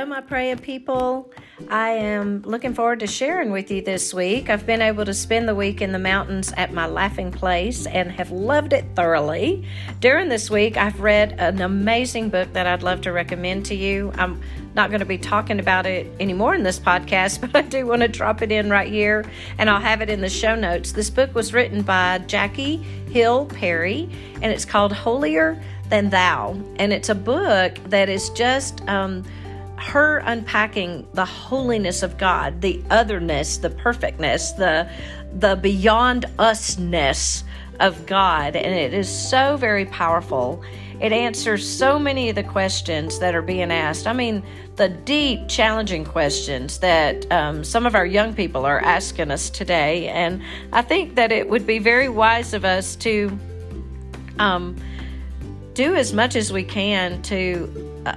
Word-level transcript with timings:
Hello, 0.00 0.08
my 0.08 0.22
praying 0.22 0.60
people. 0.60 1.30
I 1.68 1.90
am 1.90 2.40
looking 2.40 2.72
forward 2.72 3.00
to 3.00 3.06
sharing 3.06 3.50
with 3.50 3.70
you 3.70 3.82
this 3.82 4.14
week. 4.14 4.48
I've 4.48 4.64
been 4.64 4.80
able 4.80 5.04
to 5.04 5.12
spend 5.12 5.46
the 5.46 5.54
week 5.54 5.82
in 5.82 5.92
the 5.92 5.98
mountains 5.98 6.54
at 6.56 6.72
my 6.72 6.86
laughing 6.86 7.30
place 7.30 7.84
and 7.84 8.10
have 8.10 8.30
loved 8.30 8.72
it 8.72 8.86
thoroughly. 8.96 9.62
During 10.00 10.30
this 10.30 10.48
week, 10.48 10.78
I've 10.78 11.00
read 11.00 11.38
an 11.38 11.60
amazing 11.60 12.30
book 12.30 12.50
that 12.54 12.66
I'd 12.66 12.82
love 12.82 13.02
to 13.02 13.12
recommend 13.12 13.66
to 13.66 13.74
you. 13.74 14.10
I'm 14.14 14.40
not 14.74 14.88
going 14.88 15.00
to 15.00 15.06
be 15.06 15.18
talking 15.18 15.60
about 15.60 15.84
it 15.84 16.10
anymore 16.18 16.54
in 16.54 16.62
this 16.62 16.80
podcast, 16.80 17.38
but 17.52 17.54
I 17.54 17.60
do 17.60 17.86
want 17.86 18.00
to 18.00 18.08
drop 18.08 18.40
it 18.40 18.50
in 18.50 18.70
right 18.70 18.90
here 18.90 19.26
and 19.58 19.68
I'll 19.68 19.80
have 19.80 20.00
it 20.00 20.08
in 20.08 20.22
the 20.22 20.30
show 20.30 20.54
notes. 20.54 20.92
This 20.92 21.10
book 21.10 21.34
was 21.34 21.52
written 21.52 21.82
by 21.82 22.20
Jackie 22.26 22.78
Hill 23.10 23.44
Perry 23.44 24.08
and 24.36 24.46
it's 24.46 24.64
called 24.64 24.94
Holier 24.94 25.62
Than 25.90 26.08
Thou. 26.08 26.58
And 26.76 26.90
it's 26.90 27.10
a 27.10 27.14
book 27.14 27.74
that 27.90 28.08
is 28.08 28.30
just. 28.30 28.80
Um, 28.88 29.24
her 29.80 30.18
unpacking 30.18 31.06
the 31.14 31.24
holiness 31.24 32.02
of 32.02 32.18
God, 32.18 32.60
the 32.60 32.82
otherness, 32.90 33.56
the 33.58 33.70
perfectness, 33.70 34.52
the 34.52 34.90
the 35.32 35.56
beyond 35.56 36.26
usness 36.38 37.44
of 37.78 38.04
God, 38.06 38.56
and 38.56 38.74
it 38.74 38.92
is 38.92 39.08
so 39.08 39.56
very 39.56 39.86
powerful. 39.86 40.62
It 41.00 41.12
answers 41.12 41.66
so 41.66 41.98
many 41.98 42.28
of 42.28 42.36
the 42.36 42.42
questions 42.42 43.20
that 43.20 43.34
are 43.34 43.42
being 43.42 43.72
asked. 43.72 44.06
I 44.06 44.12
mean, 44.12 44.42
the 44.76 44.90
deep, 44.90 45.48
challenging 45.48 46.04
questions 46.04 46.78
that 46.80 47.30
um, 47.32 47.64
some 47.64 47.86
of 47.86 47.94
our 47.94 48.04
young 48.04 48.34
people 48.34 48.66
are 48.66 48.80
asking 48.80 49.30
us 49.30 49.48
today. 49.48 50.08
And 50.08 50.42
I 50.74 50.82
think 50.82 51.14
that 51.14 51.32
it 51.32 51.48
would 51.48 51.66
be 51.66 51.78
very 51.78 52.10
wise 52.10 52.52
of 52.52 52.66
us 52.66 52.96
to 52.96 53.38
um, 54.38 54.76
do 55.72 55.94
as 55.94 56.12
much 56.12 56.36
as 56.36 56.52
we 56.52 56.64
can 56.64 57.22
to 57.22 58.02
uh, 58.04 58.16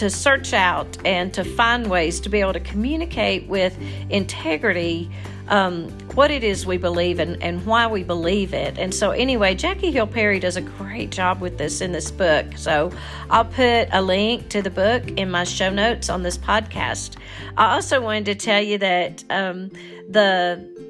to 0.00 0.08
search 0.08 0.54
out 0.54 0.96
and 1.04 1.34
to 1.34 1.44
find 1.44 1.86
ways 1.88 2.20
to 2.20 2.30
be 2.30 2.40
able 2.40 2.54
to 2.54 2.60
communicate 2.60 3.46
with 3.48 3.76
integrity 4.08 5.10
um, 5.48 5.90
what 6.14 6.30
it 6.30 6.42
is 6.42 6.64
we 6.64 6.78
believe 6.78 7.18
and, 7.18 7.42
and 7.42 7.66
why 7.66 7.86
we 7.86 8.02
believe 8.02 8.54
it. 8.54 8.78
And 8.78 8.94
so, 8.94 9.10
anyway, 9.10 9.54
Jackie 9.54 9.90
Hill 9.90 10.06
Perry 10.06 10.40
does 10.40 10.56
a 10.56 10.62
great 10.62 11.10
job 11.10 11.42
with 11.42 11.58
this 11.58 11.82
in 11.82 11.92
this 11.92 12.10
book. 12.10 12.46
So, 12.56 12.90
I'll 13.28 13.44
put 13.44 13.88
a 13.92 14.00
link 14.00 14.48
to 14.50 14.62
the 14.62 14.70
book 14.70 15.06
in 15.18 15.30
my 15.30 15.44
show 15.44 15.68
notes 15.68 16.08
on 16.08 16.22
this 16.22 16.38
podcast. 16.38 17.16
I 17.58 17.74
also 17.74 18.00
wanted 18.00 18.24
to 18.26 18.34
tell 18.36 18.62
you 18.62 18.78
that 18.78 19.22
um, 19.28 19.68
the 20.08 20.89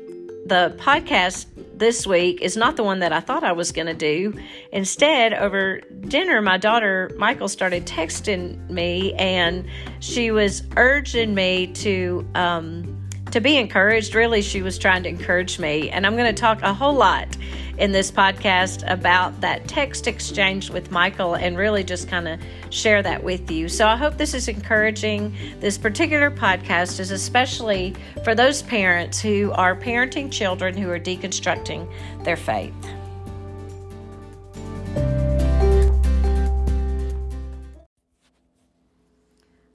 the 0.51 0.75
podcast 0.79 1.47
this 1.79 2.09
week 2.09 2.43
is 2.43 2.56
not 2.56 2.77
the 2.77 2.83
one 2.83 2.98
that 2.98 3.12
I 3.12 3.20
thought 3.20 3.45
I 3.45 3.53
was 3.53 3.70
going 3.70 3.87
to 3.87 3.95
do. 3.95 4.34
Instead, 4.73 5.33
over 5.33 5.81
dinner, 6.09 6.43
my 6.43 6.59
daughter 6.59 7.12
Michael 7.17 7.47
started 7.47 7.87
texting 7.87 8.69
me, 8.69 9.15
and 9.15 9.65
she 10.01 10.33
was 10.33 10.65
urging 10.77 11.37
me 11.37 11.69
to 11.69 12.28
um, 12.34 13.00
to 13.33 13.41
be 13.41 13.56
encouraged. 13.56 14.14
Really, 14.14 14.42
she 14.42 14.62
was 14.62 14.78
trying 14.78 15.03
to 15.05 15.09
encourage 15.09 15.59
me, 15.59 15.91
and 15.91 16.06
I'm 16.06 16.17
going 16.17 16.34
to 16.34 16.41
talk 16.41 16.62
a 16.62 16.75
whole 16.75 16.95
lot 16.95 17.37
in 17.78 17.92
this 17.92 18.11
podcast 18.11 18.84
about 18.91 19.41
that 19.41 19.67
text 19.67 20.06
exchange 20.06 20.69
with 20.69 20.91
Michael 20.91 21.34
and 21.34 21.56
really 21.56 21.83
just 21.83 22.09
kind 22.09 22.28
of 22.28 22.41
share 22.69 23.03
that 23.03 23.25
with 23.25 23.50
you. 23.50 23.69
So 23.69 23.87
I 23.87 23.97
hope 23.97 24.19
this 24.19 24.34
is 24.34 24.48
encouraging. 24.48 25.34
This 25.61 25.78
particular 25.78 26.31
podcast 26.31 27.00
is 27.00 27.11
especially 27.11 27.95
for 28.22 28.34
those 28.34 28.62
parents 28.62 29.20
who 29.20 29.50
are 29.53 29.75
parenting 29.75 30.31
children 30.31 30.77
who 30.77 30.91
are 30.91 31.00
deconstructing 31.00 31.91
their 32.25 32.37
faith. 32.37 32.75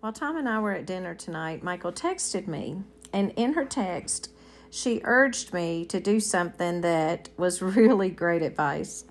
While 0.05 0.13
Tom 0.13 0.37
and 0.37 0.47
I 0.47 0.59
were 0.59 0.73
at 0.73 0.85
dinner 0.85 1.15
tonight, 1.15 1.63
Michael 1.63 1.91
texted 1.91 2.45
me, 2.45 2.75
and 3.15 3.31
in 3.37 3.53
her 3.53 3.63
text, 3.63 4.29
she 4.69 4.99
urged 5.05 5.53
me 5.53 5.85
to 5.85 6.01
do 6.01 6.19
something 6.19 6.81
that 6.81 7.29
was 7.37 7.61
really 7.61 8.09
great 8.09 8.41
advice. 8.41 9.05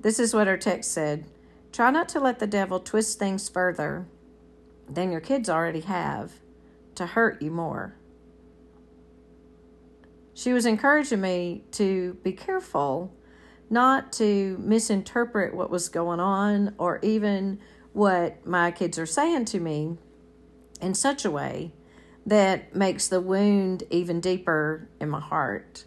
This 0.00 0.18
is 0.18 0.34
what 0.34 0.48
her 0.48 0.58
text 0.58 0.92
said 0.92 1.24
Try 1.70 1.92
not 1.92 2.08
to 2.08 2.20
let 2.20 2.40
the 2.40 2.48
devil 2.48 2.80
twist 2.80 3.20
things 3.20 3.48
further 3.48 4.08
than 4.88 5.12
your 5.12 5.20
kids 5.20 5.48
already 5.48 5.82
have 5.82 6.32
to 6.96 7.06
hurt 7.06 7.40
you 7.40 7.52
more. 7.52 7.94
She 10.34 10.52
was 10.52 10.66
encouraging 10.66 11.20
me 11.20 11.62
to 11.72 12.14
be 12.24 12.32
careful 12.32 13.14
not 13.68 14.12
to 14.14 14.56
misinterpret 14.58 15.54
what 15.54 15.70
was 15.70 15.88
going 15.88 16.18
on 16.18 16.74
or 16.78 16.98
even 17.02 17.60
what 17.92 18.44
my 18.44 18.72
kids 18.72 18.98
are 18.98 19.06
saying 19.06 19.44
to 19.44 19.60
me 19.60 19.98
in 20.80 20.94
such 20.94 21.24
a 21.24 21.30
way 21.30 21.72
that 22.26 22.74
makes 22.74 23.08
the 23.08 23.20
wound 23.20 23.84
even 23.90 24.20
deeper 24.20 24.88
in 25.00 25.08
my 25.08 25.20
heart. 25.20 25.84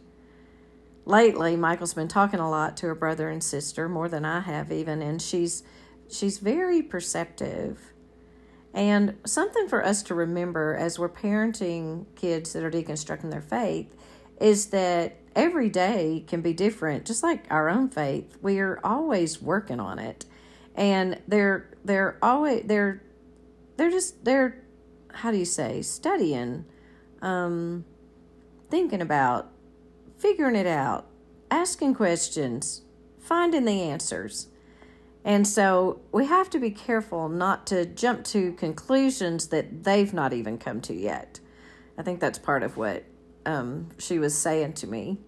Lately, 1.06 1.56
Michael's 1.56 1.94
been 1.94 2.08
talking 2.08 2.40
a 2.40 2.50
lot 2.50 2.78
to 2.78 2.88
her 2.88 2.96
brother 2.96 3.30
and 3.30 3.44
sister, 3.44 3.90
more 3.90 4.08
than 4.08 4.26
I 4.26 4.40
have 4.42 4.72
even, 4.72 5.02
and 5.02 5.22
she's 5.22 5.64
she's 6.10 6.38
very 6.38 6.82
perceptive. 6.82 7.94
And 8.74 9.18
something 9.26 9.68
for 9.68 9.86
us 9.86 10.02
to 10.04 10.16
remember 10.16 10.76
as 10.76 10.98
we're 10.98 11.10
parenting 11.10 12.06
kids 12.16 12.54
that 12.54 12.64
are 12.64 12.72
deconstructing 12.72 13.30
their 13.30 13.42
faith 13.42 13.96
is 14.42 14.68
that 14.68 15.18
every 15.36 15.70
day 15.70 16.24
can 16.28 16.42
be 16.42 16.54
different, 16.54 17.06
just 17.06 17.22
like 17.22 17.46
our 17.50 17.70
own 17.70 17.90
faith. 17.90 18.38
We 18.42 18.60
are 18.60 18.80
always 18.84 19.42
working 19.42 19.80
on 19.80 20.00
it. 20.00 20.26
And 20.76 21.22
they're 21.28 21.70
they're 21.86 22.18
always 22.22 22.64
they're 22.66 23.04
they're 23.78 23.92
just 23.92 24.26
they're 24.26 24.63
how 25.14 25.32
do 25.32 25.38
you 25.38 25.46
say, 25.46 25.82
studying, 25.82 26.66
um, 27.22 27.86
thinking 28.70 29.02
about, 29.02 29.52
figuring 30.18 30.56
it 30.56 30.68
out, 30.68 31.08
asking 31.50 31.96
questions, 31.96 32.82
finding 33.20 33.66
the 33.66 33.82
answers. 33.82 34.48
And 35.26 35.48
so 35.48 36.02
we 36.12 36.26
have 36.26 36.50
to 36.50 36.60
be 36.60 36.72
careful 36.72 37.30
not 37.30 37.66
to 37.68 37.86
jump 37.86 38.26
to 38.26 38.52
conclusions 38.54 39.48
that 39.48 39.84
they've 39.84 40.14
not 40.14 40.34
even 40.34 40.58
come 40.58 40.82
to 40.82 40.94
yet. 40.94 41.40
I 41.98 42.02
think 42.04 42.20
that's 42.20 42.40
part 42.40 42.64
of 42.64 42.76
what 42.76 43.04
um, 43.46 43.90
she 43.98 44.20
was 44.20 44.38
saying 44.38 44.74
to 44.74 44.88
me. 44.88 45.20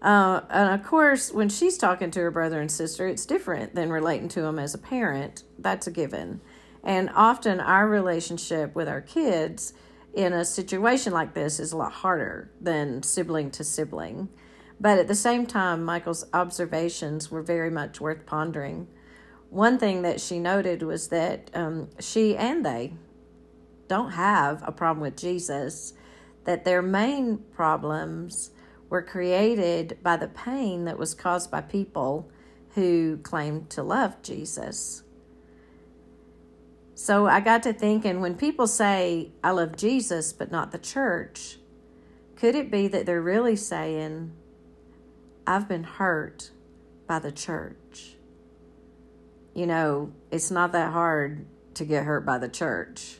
Uh, 0.00 0.40
and 0.50 0.80
of 0.80 0.84
course, 0.84 1.30
when 1.30 1.48
she's 1.48 1.78
talking 1.78 2.10
to 2.10 2.20
her 2.20 2.30
brother 2.30 2.60
and 2.60 2.70
sister, 2.70 3.06
it's 3.06 3.24
different 3.24 3.74
than 3.74 3.92
relating 3.92 4.28
to 4.28 4.42
them 4.42 4.58
as 4.58 4.74
a 4.74 4.78
parent. 4.78 5.44
That's 5.58 5.86
a 5.86 5.92
given. 5.92 6.40
And 6.84 7.10
often 7.14 7.60
our 7.60 7.88
relationship 7.88 8.74
with 8.74 8.88
our 8.88 9.00
kids 9.00 9.72
in 10.14 10.32
a 10.32 10.44
situation 10.44 11.12
like 11.12 11.34
this 11.34 11.58
is 11.58 11.72
a 11.72 11.76
lot 11.76 11.92
harder 11.92 12.50
than 12.60 13.02
sibling 13.02 13.50
to 13.52 13.64
sibling. 13.64 14.28
But 14.80 14.98
at 14.98 15.08
the 15.08 15.14
same 15.14 15.46
time, 15.46 15.84
Michael's 15.84 16.24
observations 16.32 17.30
were 17.30 17.42
very 17.42 17.70
much 17.70 18.00
worth 18.00 18.26
pondering. 18.26 18.88
One 19.48 19.78
thing 19.78 20.02
that 20.02 20.20
she 20.20 20.40
noted 20.40 20.82
was 20.82 21.08
that 21.08 21.50
um, 21.54 21.90
she 22.00 22.36
and 22.36 22.66
they 22.66 22.94
don't 23.86 24.12
have 24.12 24.62
a 24.66 24.72
problem 24.72 25.02
with 25.02 25.16
Jesus, 25.16 25.92
that 26.44 26.64
their 26.64 26.82
main 26.82 27.38
problems 27.52 28.50
were 28.88 29.02
created 29.02 29.98
by 30.02 30.16
the 30.16 30.28
pain 30.28 30.84
that 30.86 30.98
was 30.98 31.14
caused 31.14 31.50
by 31.50 31.60
people 31.60 32.30
who 32.74 33.18
claimed 33.18 33.70
to 33.70 33.82
love 33.82 34.20
Jesus. 34.22 35.02
So 37.02 37.26
I 37.26 37.40
got 37.40 37.64
to 37.64 37.72
thinking 37.72 38.20
when 38.20 38.36
people 38.36 38.68
say, 38.68 39.32
I 39.42 39.50
love 39.50 39.76
Jesus, 39.76 40.32
but 40.32 40.52
not 40.52 40.70
the 40.70 40.78
church, 40.78 41.58
could 42.36 42.54
it 42.54 42.70
be 42.70 42.86
that 42.86 43.06
they're 43.06 43.20
really 43.20 43.56
saying, 43.56 44.30
I've 45.44 45.66
been 45.66 45.82
hurt 45.82 46.52
by 47.08 47.18
the 47.18 47.32
church? 47.32 48.14
You 49.52 49.66
know, 49.66 50.12
it's 50.30 50.52
not 50.52 50.70
that 50.70 50.92
hard 50.92 51.44
to 51.74 51.84
get 51.84 52.04
hurt 52.04 52.24
by 52.24 52.38
the 52.38 52.48
church. 52.48 53.16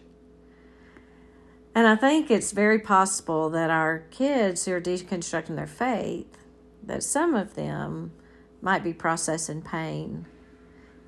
And 1.75 1.89
I 1.89 1.97
think 1.97 2.31
it's 2.31 2.53
very 2.53 2.79
possible 2.79 3.51
that 3.51 3.69
our 3.69 4.05
kids 4.13 4.65
who 4.65 4.75
are 4.75 4.81
deconstructing 4.81 5.57
their 5.57 5.67
faith, 5.67 6.39
that 6.85 7.03
some 7.03 7.35
of 7.35 7.57
them 7.57 8.13
might 8.61 8.85
be 8.85 8.93
processing 8.93 9.61
pain 9.61 10.27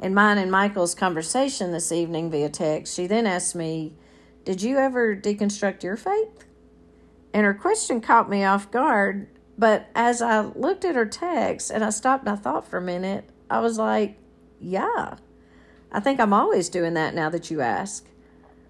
in 0.00 0.14
mine 0.14 0.38
and 0.38 0.50
Michael's 0.50 0.94
conversation 0.94 1.72
this 1.72 1.92
evening 1.92 2.30
via 2.30 2.48
text, 2.48 2.94
she 2.94 3.06
then 3.06 3.26
asked 3.26 3.54
me, 3.54 3.94
Did 4.44 4.62
you 4.62 4.78
ever 4.78 5.16
deconstruct 5.16 5.82
your 5.82 5.96
faith? 5.96 6.44
And 7.32 7.44
her 7.44 7.54
question 7.54 8.00
caught 8.00 8.30
me 8.30 8.44
off 8.44 8.70
guard. 8.70 9.28
But 9.56 9.88
as 9.94 10.20
I 10.20 10.40
looked 10.40 10.84
at 10.84 10.96
her 10.96 11.06
text 11.06 11.70
and 11.70 11.84
I 11.84 11.90
stopped 11.90 12.26
and 12.26 12.36
I 12.36 12.40
thought 12.40 12.68
for 12.68 12.78
a 12.78 12.82
minute, 12.82 13.28
I 13.48 13.60
was 13.60 13.78
like, 13.78 14.18
Yeah, 14.60 15.16
I 15.92 16.00
think 16.00 16.18
I'm 16.20 16.32
always 16.32 16.68
doing 16.68 16.94
that 16.94 17.14
now 17.14 17.30
that 17.30 17.50
you 17.50 17.60
ask. 17.60 18.06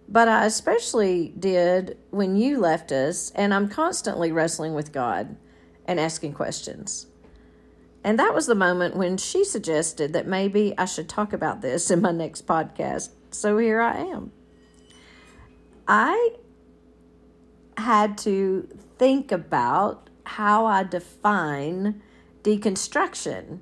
But 0.06 0.28
I 0.28 0.44
especially 0.44 1.32
did 1.38 1.96
when 2.10 2.36
you 2.36 2.60
left 2.60 2.92
us, 2.92 3.30
and 3.34 3.54
I'm 3.54 3.68
constantly 3.68 4.30
wrestling 4.30 4.74
with 4.74 4.92
God 4.92 5.36
and 5.86 5.98
asking 5.98 6.34
questions. 6.34 7.06
And 8.04 8.18
that 8.18 8.34
was 8.34 8.46
the 8.46 8.54
moment 8.54 8.96
when 8.96 9.16
she 9.16 9.44
suggested 9.44 10.12
that 10.12 10.26
maybe 10.26 10.74
I 10.76 10.84
should 10.84 11.08
talk 11.08 11.32
about 11.32 11.62
this 11.62 11.90
in 11.90 12.02
my 12.02 12.12
next 12.12 12.46
podcast. 12.46 13.08
So 13.30 13.56
here 13.56 13.80
I 13.80 13.96
am. 13.96 14.30
I 15.88 16.34
had 17.78 18.18
to 18.18 18.68
think 18.98 19.32
about 19.32 20.10
how 20.24 20.66
I 20.66 20.82
define 20.84 22.02
deconstruction 22.42 23.60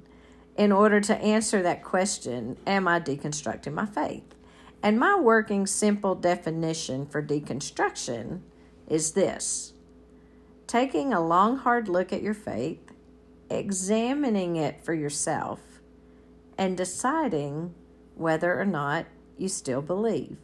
in 0.56 0.72
order 0.72 1.00
to 1.00 1.16
answer 1.16 1.62
that 1.62 1.82
question 1.82 2.56
Am 2.66 2.86
I 2.86 3.00
deconstructing 3.00 3.72
my 3.72 3.86
faith? 3.86 4.34
And 4.82 4.98
my 4.98 5.18
working 5.18 5.66
simple 5.68 6.16
definition 6.16 7.06
for 7.06 7.22
deconstruction 7.22 8.40
is 8.88 9.12
this 9.12 9.72
taking 10.66 11.12
a 11.12 11.24
long, 11.24 11.58
hard 11.58 11.88
look 11.88 12.12
at 12.12 12.22
your 12.22 12.34
faith, 12.34 12.91
examining 13.58 14.56
it 14.56 14.84
for 14.84 14.94
yourself, 14.94 15.60
and 16.58 16.76
deciding 16.76 17.74
whether 18.14 18.60
or 18.60 18.64
not 18.64 19.06
you 19.38 19.48
still 19.48 19.82
believe. 19.82 20.36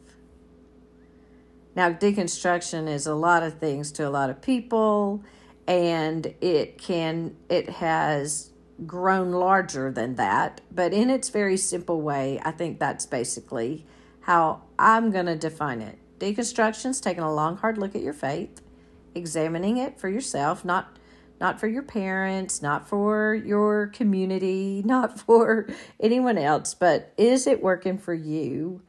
Now, 1.76 1.90
deconstruction 1.90 2.88
is 2.88 3.06
a 3.06 3.14
lot 3.14 3.42
of 3.42 3.58
things 3.58 3.92
to 3.92 4.08
a 4.08 4.10
lot 4.10 4.30
of 4.30 4.42
people, 4.42 5.22
and 5.66 6.34
it 6.40 6.78
can, 6.78 7.36
it 7.48 7.68
has 7.68 8.50
grown 8.86 9.32
larger 9.32 9.92
than 9.92 10.16
that. 10.16 10.60
But 10.72 10.92
in 10.92 11.10
its 11.10 11.28
very 11.28 11.56
simple 11.56 12.00
way, 12.00 12.40
I 12.44 12.50
think 12.50 12.78
that's 12.78 13.06
basically 13.06 13.86
how 14.22 14.62
I'm 14.78 15.10
going 15.10 15.26
to 15.26 15.36
define 15.36 15.80
it. 15.80 15.98
Deconstruction 16.18 16.90
is 16.90 17.00
taking 17.00 17.22
a 17.22 17.32
long, 17.32 17.58
hard 17.58 17.78
look 17.78 17.94
at 17.94 18.02
your 18.02 18.12
faith, 18.12 18.60
examining 19.14 19.76
it 19.76 20.00
for 20.00 20.08
yourself, 20.08 20.64
not 20.64 20.97
not 21.40 21.60
for 21.60 21.66
your 21.66 21.82
parents, 21.82 22.62
not 22.62 22.88
for 22.88 23.34
your 23.34 23.88
community, 23.88 24.82
not 24.86 25.18
for 25.20 25.68
anyone 26.00 26.38
else, 26.38 26.74
but 26.74 27.12
is 27.16 27.46
it 27.46 27.62
working 27.62 27.98
for 27.98 28.14
you? 28.14 28.82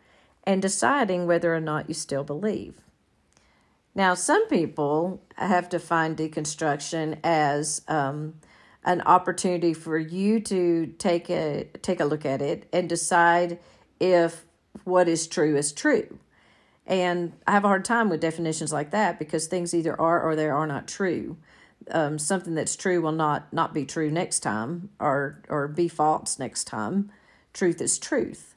And 0.46 0.62
deciding 0.62 1.28
whether 1.28 1.54
or 1.54 1.60
not 1.60 1.90
you 1.90 1.94
still 1.94 2.24
believe. 2.24 2.82
Now, 3.94 4.14
some 4.14 4.48
people 4.48 5.22
have 5.38 5.70
defined 5.70 6.18
deconstruction 6.18 7.20
as 7.24 7.82
um, 7.88 8.36
an 8.84 9.02
opportunity 9.02 9.74
for 9.74 9.98
you 9.98 10.40
to 10.40 10.88
take 10.98 11.30
a 11.30 11.68
take 11.82 12.00
a 12.00 12.06
look 12.06 12.26
at 12.26 12.42
it 12.42 12.68
and 12.72 12.88
decide 12.88 13.60
if 14.00 14.46
what 14.84 15.08
is 15.08 15.28
true 15.28 15.56
is 15.56 15.72
true. 15.72 16.18
And 16.88 17.34
I 17.46 17.52
have 17.52 17.66
a 17.66 17.68
hard 17.68 17.86
time 17.86 18.10
with 18.10 18.20
definitions 18.20 18.74
like 18.74 18.92
that 18.92 19.20
because 19.20 19.46
things 19.46 19.76
either 19.76 20.00
are 20.00 20.22
or 20.22 20.36
they 20.36 20.50
are 20.50 20.66
not 20.66 20.88
true. 20.88 21.38
Um, 21.92 22.20
something 22.20 22.56
that's 22.56 22.76
true 22.76 23.02
will 23.02 23.12
not 23.12 23.52
not 23.52 23.74
be 23.74 23.86
true 23.86 24.12
next 24.12 24.42
time 24.42 24.90
or 25.00 25.42
or 25.50 25.68
be 25.68 25.88
false 25.88 26.40
next 26.40 26.66
time. 26.66 27.12
Truth 27.54 27.82
is 27.82 27.98
truth. 27.98 28.56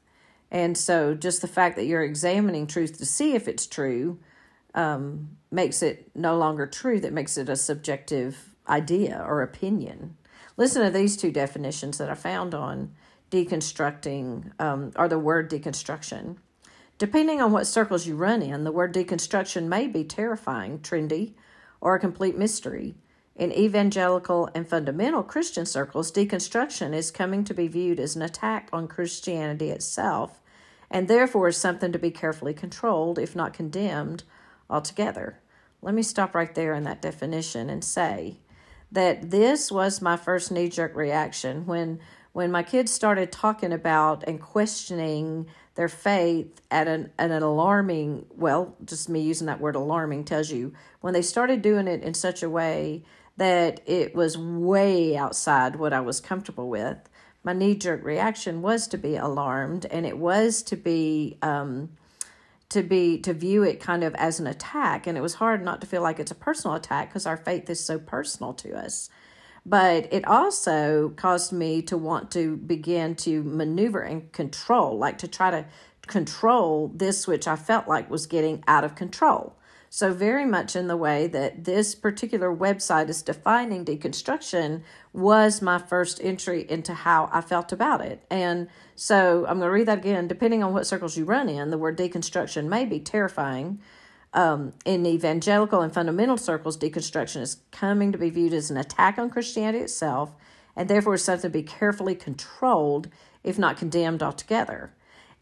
And 0.51 0.77
so 0.77 1.15
just 1.15 1.41
the 1.41 1.49
fact 1.49 1.77
that 1.77 1.87
you're 1.87 2.03
examining 2.03 2.67
truth 2.67 2.99
to 2.99 3.07
see 3.07 3.35
if 3.35 3.49
it's 3.49 3.67
true 3.67 4.19
um, 4.75 5.37
makes 5.51 5.83
it 5.83 6.11
no 6.15 6.37
longer 6.37 6.67
true, 6.67 7.01
that 7.01 7.13
makes 7.13 7.39
it 7.39 7.49
a 7.49 7.57
subjective 7.57 8.55
idea 8.69 9.25
or 9.27 9.43
opinion. 9.43 10.17
Listen 10.59 10.85
to 10.85 10.91
these 10.91 11.17
two 11.17 11.33
definitions 11.33 11.99
that 11.99 12.11
I 12.11 12.15
found 12.15 12.55
on 12.55 12.93
deconstructing, 13.31 14.53
um, 14.61 14.93
or 14.97 15.09
the 15.09 15.19
word 15.19 15.51
deconstruction. 15.51 16.37
Depending 16.99 17.41
on 17.41 17.51
what 17.51 17.67
circles 17.67 18.07
you 18.07 18.15
run 18.15 18.43
in, 18.43 18.65
the 18.65 18.73
word 18.73 18.95
deconstruction 18.95 19.65
may 19.65 19.87
be 19.87 20.05
terrifying, 20.05 20.79
trendy, 20.81 21.33
or 21.81 21.95
a 21.95 22.01
complete 22.01 22.37
mystery. 22.37 22.95
In 23.35 23.51
evangelical 23.53 24.51
and 24.55 24.69
fundamental 24.69 25.23
Christian 25.23 25.65
circles, 25.65 26.13
deconstruction 26.13 26.93
is 26.93 27.11
coming 27.11 27.45
to 27.45 27.55
be 27.55 27.67
viewed 27.67 27.99
as 27.99 28.15
an 28.15 28.23
attack 28.23 28.69
on 28.73 28.89
Christianity 28.89 29.71
itself, 29.71 30.41
and 30.91 31.09
therefore 31.09 31.49
is 31.49 31.57
something 31.57 31.93
to 31.93 31.99
be 31.99 32.11
carefully 32.11 32.53
controlled, 32.53 33.19
if 33.19 33.35
not 33.35 33.55
condemned, 33.55 34.25
altogether. 34.69 35.39
Let 35.81 35.95
me 35.95 36.03
stop 36.03 36.35
right 36.35 36.55
there 36.55 36.75
in 36.75 36.85
that 36.85 37.03
definition 37.03 37.71
and 37.71 37.83
say 37.83 38.37
that 38.93 39.31
this 39.31 39.73
was 39.73 40.03
my 40.03 40.17
first 40.17 40.53
knee 40.53 40.69
jerk 40.69 40.95
reaction 40.95 41.67
when 41.67 41.99
when 42.35 42.51
my 42.51 42.63
kids 42.63 42.91
started 42.91 43.31
talking 43.31 43.73
about 43.75 44.25
and 44.27 44.41
questioning 44.41 45.47
their 45.75 45.89
faith 45.89 46.63
at 46.71 46.89
an, 46.89 47.11
at 47.19 47.31
an 47.31 47.43
alarming 47.43 48.27
well 48.37 48.77
just 48.85 49.09
me 49.09 49.21
using 49.21 49.47
that 49.47 49.61
word 49.61 49.75
alarming 49.75 50.25
tells 50.25 50.51
you 50.51 50.73
when 51.01 51.15
they 51.15 51.23
started 51.23 51.63
doing 51.63 51.89
it 51.89 52.03
in 52.03 52.15
such 52.15 52.43
a 52.43 52.51
way 52.51 53.03
that 53.37 53.81
it 53.87 54.15
was 54.15 54.37
way 54.37 55.17
outside 55.17 55.77
what 55.77 55.93
I 55.93 56.01
was 56.01 56.21
comfortable 56.21 56.69
with. 56.69 56.99
My 57.45 57.53
knee 57.53 57.75
jerk 57.75 58.05
reaction 58.05 58.63
was 58.63 58.87
to 58.89 58.99
be 58.99 59.17
alarmed 59.17 59.87
and 59.87 60.07
it 60.07 60.19
was 60.19 60.63
to 60.65 60.77
be 60.77 61.39
um, 61.43 61.91
to 62.69 62.83
be 62.83 63.19
to 63.19 63.35
view 63.35 63.63
it 63.63 63.81
kind 63.81 64.05
of 64.05 64.15
as 64.15 64.39
an 64.39 64.47
attack 64.47 65.07
and 65.07 65.19
it 65.19 65.21
was 65.21 65.35
hard 65.35 65.65
not 65.65 65.81
to 65.81 65.87
feel 65.87 66.03
like 66.03 66.19
it's 66.19 66.31
a 66.31 66.37
personal 66.37 66.77
attack 66.77 67.09
because 67.09 67.27
our 67.27 67.37
faith 67.37 67.69
is 67.69 67.85
so 67.85 67.99
personal 67.99 68.53
to 68.55 68.77
us. 68.77 69.11
But 69.65 70.13
it 70.13 70.27
also 70.27 71.11
caused 71.11 71.53
me 71.53 71.83
to 71.83 71.97
want 71.97 72.31
to 72.33 72.57
begin 72.57 73.15
to 73.17 73.43
maneuver 73.43 74.01
and 74.01 74.31
control 74.33 74.99
like 74.99 75.19
to 75.19 75.29
try 75.29 75.51
to 75.51 75.67
control 76.07 76.91
this 76.95 77.27
which 77.27 77.47
i 77.47 77.57
felt 77.57 77.87
like 77.87 78.11
was 78.11 78.27
getting 78.27 78.63
out 78.67 78.85
of 78.85 78.95
control 78.95 79.57
so, 79.95 80.11
very 80.11 80.47
much 80.47 80.75
in 80.75 80.87
the 80.87 80.97
way 80.97 81.27
that 81.27 81.65
this 81.65 81.95
particular 81.95 82.51
website 82.51 83.11
is 83.11 83.21
defining 83.21 83.85
deconstruction 83.85 84.81
was 85.13 85.61
my 85.61 85.77
first 85.79 86.19
entry 86.25 86.65
into 86.67 86.95
how 86.95 87.29
I 87.31 87.43
felt 87.43 87.73
about 87.73 88.01
it. 88.01 88.25
And 88.31 88.69
so, 88.97 89.45
I'm 89.47 89.59
going 89.59 89.69
to 89.69 89.71
read 89.71 89.89
that 89.89 89.99
again. 89.99 90.29
Depending 90.29 90.63
on 90.63 90.73
what 90.73 90.87
circles 90.87 91.19
you 91.19 91.27
run 91.27 91.47
in, 91.51 91.69
the 91.69 91.77
word 91.77 91.99
deconstruction 91.99 92.69
may 92.69 92.87
be 92.87 93.01
terrifying. 93.01 93.83
Um, 94.33 94.73
in 94.87 95.05
evangelical 95.05 95.83
and 95.83 95.93
fundamental 95.93 96.39
circles, 96.39 96.79
deconstruction 96.79 97.43
is 97.43 97.59
coming 97.71 98.13
to 98.13 98.19
be 98.19 98.31
viewed 98.31 98.55
as 98.55 98.71
an 98.71 98.79
attack 98.79 99.19
on 99.19 99.29
Christianity 99.29 99.85
itself, 99.85 100.35
and 100.75 100.89
therefore 100.89 101.19
something 101.19 101.51
to 101.51 101.59
be 101.59 101.63
carefully 101.63 102.15
controlled, 102.15 103.09
if 103.45 103.59
not 103.59 103.77
condemned 103.77 104.23
altogether. 104.23 104.95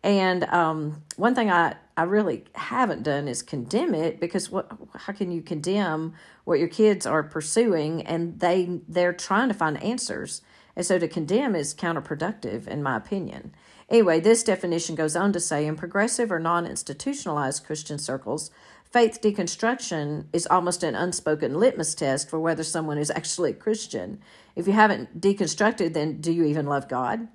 And 0.03 0.43
um, 0.44 1.03
one 1.17 1.35
thing 1.35 1.53
I, 1.53 1.76
I 2.00 2.05
really 2.05 2.44
haven't 2.55 3.02
done 3.02 3.29
is 3.29 3.43
condemn 3.43 3.94
it 3.94 4.20
because 4.20 4.50
what 4.50 4.73
how 4.94 5.12
can 5.12 5.31
you 5.31 5.43
condemn 5.43 6.14
what 6.44 6.58
your 6.58 6.67
kids 6.67 7.05
are 7.05 7.23
pursuing 7.23 8.06
and 8.06 8.41
they 8.41 8.81
they're 8.88 9.12
trying 9.12 9.49
to 9.49 9.55
find 9.55 9.82
answers. 9.82 10.41
And 10.75 10.87
so 10.87 10.99
to 10.99 11.06
condemn 11.06 11.55
is 11.55 11.75
counterproductive 11.75 12.67
in 12.67 12.82
my 12.82 12.97
opinion. 12.97 13.55
Anyway, 13.91 14.19
this 14.19 14.43
definition 14.43 14.94
goes 14.94 15.15
on 15.15 15.34
to 15.34 15.41
say 15.41 15.67
in 15.67 15.77
progressive 15.77 16.32
or 16.32 16.39
non-institutionalized 16.39 17.67
Christian 17.67 17.98
circles, 17.98 18.51
faith 18.91 19.20
deconstruction 19.20 20.24
is 20.32 20.46
almost 20.46 20.82
an 20.82 20.94
unspoken 20.94 21.53
litmus 21.60 21.94
test 21.94 22.31
for 22.31 22.41
whether 22.41 22.65
someone 22.65 22.96
is 22.96 23.10
actually 23.10 23.51
a 23.51 23.55
Christian. 23.67 24.22
If 24.56 24.67
you 24.67 24.72
haven't 24.72 25.20
deconstructed, 25.20 25.93
then 25.93 26.22
do 26.22 26.32
you 26.32 26.44
even 26.44 26.65
love 26.65 26.89
God? 26.89 27.29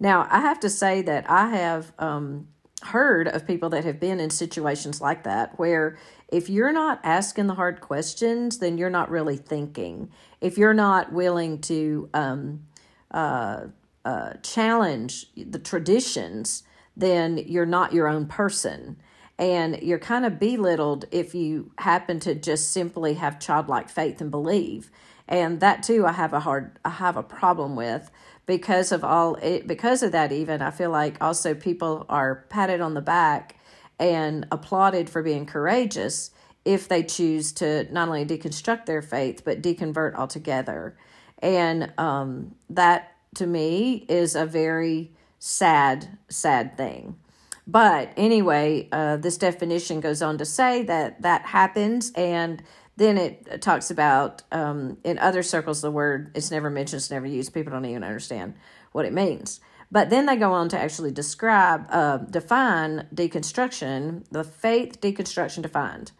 Now, 0.00 0.26
I 0.28 0.40
have 0.40 0.58
to 0.60 0.70
say 0.70 1.02
that 1.02 1.30
I 1.30 1.50
have 1.50 1.92
um, 2.00 2.48
heard 2.82 3.28
of 3.28 3.46
people 3.46 3.68
that 3.70 3.84
have 3.84 3.98
been 3.98 4.20
in 4.20 4.30
situations 4.30 5.00
like 5.00 5.24
that 5.24 5.58
where 5.58 5.98
if 6.28 6.48
you're 6.48 6.72
not 6.72 7.00
asking 7.02 7.46
the 7.46 7.54
hard 7.54 7.80
questions, 7.80 8.58
then 8.58 8.78
you're 8.78 8.90
not 8.90 9.10
really 9.10 9.36
thinking. 9.36 10.10
If 10.40 10.58
you're 10.58 10.74
not 10.74 11.12
willing 11.12 11.60
to 11.62 12.08
um, 12.14 12.66
uh, 13.10 13.66
uh, 14.04 14.34
challenge 14.42 15.26
the 15.36 15.58
traditions, 15.58 16.62
then 16.96 17.38
you're 17.38 17.66
not 17.66 17.92
your 17.92 18.08
own 18.08 18.26
person. 18.26 18.96
And 19.38 19.80
you're 19.82 19.98
kind 19.98 20.26
of 20.26 20.40
belittled 20.40 21.04
if 21.12 21.34
you 21.34 21.72
happen 21.78 22.18
to 22.20 22.34
just 22.34 22.72
simply 22.72 23.14
have 23.14 23.38
childlike 23.38 23.88
faith 23.88 24.20
and 24.20 24.30
believe. 24.30 24.90
And 25.28 25.60
that 25.60 25.82
too, 25.82 26.06
I 26.06 26.12
have 26.12 26.32
a 26.32 26.40
hard, 26.40 26.78
I 26.84 26.90
have 26.90 27.16
a 27.16 27.22
problem 27.22 27.76
with 27.76 28.10
because 28.48 28.90
of 28.90 29.04
all 29.04 29.36
it, 29.36 29.68
because 29.68 30.02
of 30.02 30.10
that 30.10 30.32
even 30.32 30.60
i 30.60 30.70
feel 30.70 30.90
like 30.90 31.16
also 31.20 31.54
people 31.54 32.04
are 32.08 32.46
patted 32.48 32.80
on 32.80 32.94
the 32.94 33.00
back 33.00 33.54
and 33.98 34.46
applauded 34.50 35.10
for 35.10 35.22
being 35.22 35.46
courageous 35.46 36.30
if 36.64 36.88
they 36.88 37.02
choose 37.02 37.52
to 37.52 37.90
not 37.92 38.08
only 38.08 38.24
deconstruct 38.24 38.86
their 38.86 39.02
faith 39.02 39.42
but 39.44 39.62
deconvert 39.62 40.14
altogether. 40.14 40.96
And 41.38 41.92
um, 41.98 42.54
that 42.70 43.14
to 43.36 43.46
me 43.46 44.04
is 44.08 44.34
a 44.34 44.46
very 44.46 45.12
sad 45.38 46.18
sad 46.28 46.76
thing. 46.76 47.16
But 47.66 48.12
anyway 48.16 48.88
uh, 48.92 49.16
this 49.16 49.38
definition 49.38 50.00
goes 50.00 50.22
on 50.22 50.38
to 50.38 50.44
say 50.44 50.82
that 50.84 51.22
that 51.22 51.46
happens 51.46 52.12
and 52.14 52.62
then 52.98 53.16
it 53.16 53.62
talks 53.62 53.90
about 53.90 54.42
um, 54.50 54.98
in 55.04 55.18
other 55.18 55.42
circles 55.42 55.80
the 55.80 55.90
word 55.90 56.32
it's 56.34 56.50
never 56.50 56.68
mentioned, 56.68 56.98
it's 56.98 57.10
never 57.10 57.26
used. 57.26 57.54
People 57.54 57.72
don't 57.72 57.84
even 57.84 58.02
understand 58.02 58.54
what 58.92 59.04
it 59.04 59.12
means. 59.12 59.60
But 59.90 60.10
then 60.10 60.26
they 60.26 60.36
go 60.36 60.52
on 60.52 60.68
to 60.70 60.78
actually 60.78 61.12
describe, 61.12 61.86
uh, 61.90 62.18
define 62.18 63.06
deconstruction, 63.14 64.24
the 64.30 64.44
faith 64.44 65.00
deconstruction 65.00 65.62
defined. 65.62 66.12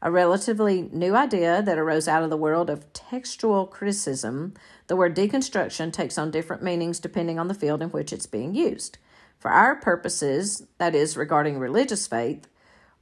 A 0.00 0.10
relatively 0.10 0.88
new 0.92 1.14
idea 1.14 1.62
that 1.62 1.76
arose 1.76 2.08
out 2.08 2.22
of 2.22 2.30
the 2.30 2.36
world 2.36 2.70
of 2.70 2.90
textual 2.94 3.66
criticism, 3.66 4.54
the 4.86 4.96
word 4.96 5.14
deconstruction 5.14 5.92
takes 5.92 6.16
on 6.16 6.30
different 6.30 6.62
meanings 6.62 7.00
depending 7.00 7.38
on 7.38 7.48
the 7.48 7.54
field 7.54 7.82
in 7.82 7.90
which 7.90 8.12
it's 8.12 8.26
being 8.26 8.54
used. 8.54 8.96
For 9.38 9.50
our 9.50 9.76
purposes, 9.76 10.66
that 10.78 10.94
is, 10.94 11.16
regarding 11.16 11.58
religious 11.58 12.06
faith, 12.06 12.46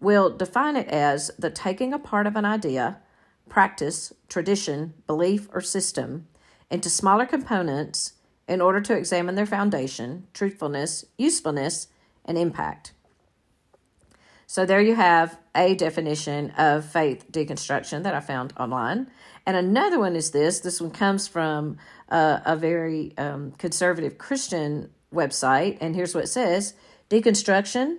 we'll 0.00 0.36
define 0.36 0.76
it 0.76 0.88
as 0.88 1.30
the 1.38 1.50
taking 1.50 1.92
apart 1.92 2.26
of 2.26 2.34
an 2.34 2.44
idea, 2.44 2.98
practice, 3.48 4.12
tradition, 4.28 4.94
belief, 5.06 5.48
or 5.52 5.60
system 5.60 6.26
into 6.70 6.90
smaller 6.90 7.26
components 7.26 8.14
in 8.46 8.60
order 8.60 8.80
to 8.80 8.96
examine 8.96 9.34
their 9.34 9.46
foundation, 9.46 10.26
truthfulness, 10.32 11.04
usefulness, 11.16 11.88
and 12.24 12.38
impact. 12.38 12.92
So 14.46 14.64
there 14.64 14.80
you 14.80 14.94
have 14.94 15.38
a 15.54 15.74
definition 15.74 16.50
of 16.52 16.86
faith 16.86 17.30
deconstruction 17.30 18.02
that 18.04 18.14
I 18.14 18.20
found 18.20 18.54
online. 18.56 19.10
And 19.44 19.56
another 19.56 19.98
one 19.98 20.16
is 20.16 20.30
this 20.30 20.60
this 20.60 20.80
one 20.80 20.90
comes 20.90 21.28
from 21.28 21.76
uh, 22.08 22.40
a 22.46 22.56
very 22.56 23.12
um, 23.18 23.52
conservative 23.52 24.16
Christian 24.16 24.90
website. 25.12 25.76
And 25.80 25.94
here's 25.94 26.14
what 26.14 26.24
it 26.24 26.28
says 26.28 26.74
Deconstruction 27.10 27.98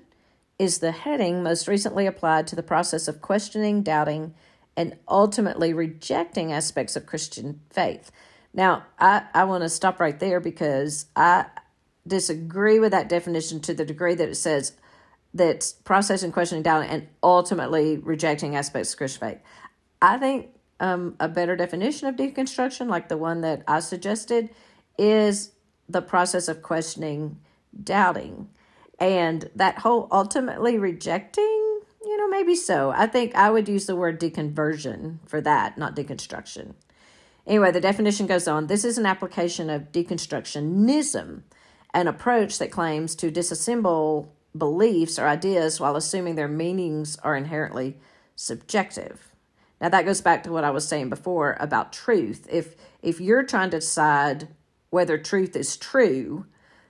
is 0.58 0.80
the 0.80 0.92
heading 0.92 1.44
most 1.44 1.68
recently 1.68 2.08
applied 2.08 2.48
to 2.48 2.56
the 2.56 2.64
process 2.64 3.08
of 3.08 3.22
questioning, 3.22 3.84
doubting, 3.84 4.34
and 4.80 4.96
ultimately 5.10 5.74
rejecting 5.74 6.54
aspects 6.54 6.96
of 6.96 7.06
Christian 7.06 7.60
faith. 7.70 8.12
Now, 8.54 8.86
I, 8.98 9.24
I 9.34 9.44
want 9.44 9.64
to 9.64 9.70
stop 9.70 10.00
right 10.00 10.18
there 10.18 10.40
because 10.40 11.08
I 11.18 11.48
disagree 12.08 12.80
with 12.80 12.92
that 12.92 13.10
definition 13.10 13.60
to 13.60 13.74
the 13.74 13.84
degree 13.84 14.16
that 14.16 14.30
it 14.30 14.36
says 14.36 14.72
that's 15.34 15.74
processing, 15.74 16.32
questioning, 16.32 16.64
doubting, 16.64 16.90
and 16.90 17.08
ultimately 17.22 17.98
rejecting 17.98 18.56
aspects 18.56 18.94
of 18.94 18.98
Christian 19.00 19.32
faith. 19.32 19.40
I 20.02 20.18
think 20.18 20.48
um, 20.80 21.18
a 21.20 21.28
better 21.28 21.58
definition 21.58 22.08
of 22.08 22.16
deconstruction, 22.16 22.88
like 22.88 23.10
the 23.10 23.18
one 23.18 23.42
that 23.42 23.64
I 23.68 23.82
suggested, 23.82 24.50
is 24.98 25.52
the 25.90 26.02
process 26.02 26.48
of 26.48 26.62
questioning, 26.62 27.38
doubting. 27.84 28.48
And 28.98 29.50
that 29.58 29.80
whole 29.80 30.08
ultimately 30.10 30.78
rejecting, 30.78 31.69
know, 32.20 32.28
maybe 32.28 32.56
so. 32.56 32.92
I 32.92 33.08
think 33.08 33.36
I 33.36 33.50
would 33.50 33.68
use 33.68 33.86
the 33.86 33.96
word 33.96 34.20
deconversion 34.20 35.20
for 35.26 35.42
that, 35.42 35.78
not 35.78 35.96
deconstruction. 35.96 36.74
Anyway, 37.48 37.72
the 37.72 37.82
definition 37.82 38.28
goes 38.28 38.48
on 38.48 38.68
this 38.68 38.86
is 38.86 38.98
an 38.98 39.06
application 39.06 39.70
of 39.70 39.92
deconstructionism, 39.92 41.42
an 41.94 42.08
approach 42.08 42.60
that 42.60 42.72
claims 42.72 43.16
to 43.16 43.32
disassemble 43.32 44.28
beliefs 44.58 45.18
or 45.18 45.28
ideas 45.28 45.80
while 45.80 45.96
assuming 45.96 46.36
their 46.36 46.48
meanings 46.48 47.18
are 47.24 47.36
inherently 47.36 47.98
subjective. 48.36 49.30
Now 49.82 49.90
that 49.90 50.06
goes 50.06 50.22
back 50.22 50.44
to 50.44 50.52
what 50.52 50.64
I 50.64 50.72
was 50.72 50.88
saying 50.88 51.10
before 51.10 51.58
about 51.60 51.94
truth. 51.94 52.48
If 52.52 52.76
if 53.02 53.20
you're 53.22 53.46
trying 53.46 53.70
to 53.72 53.80
decide 53.80 54.50
whether 54.90 55.18
truth 55.18 55.56
is 55.56 55.78
true, 55.78 56.46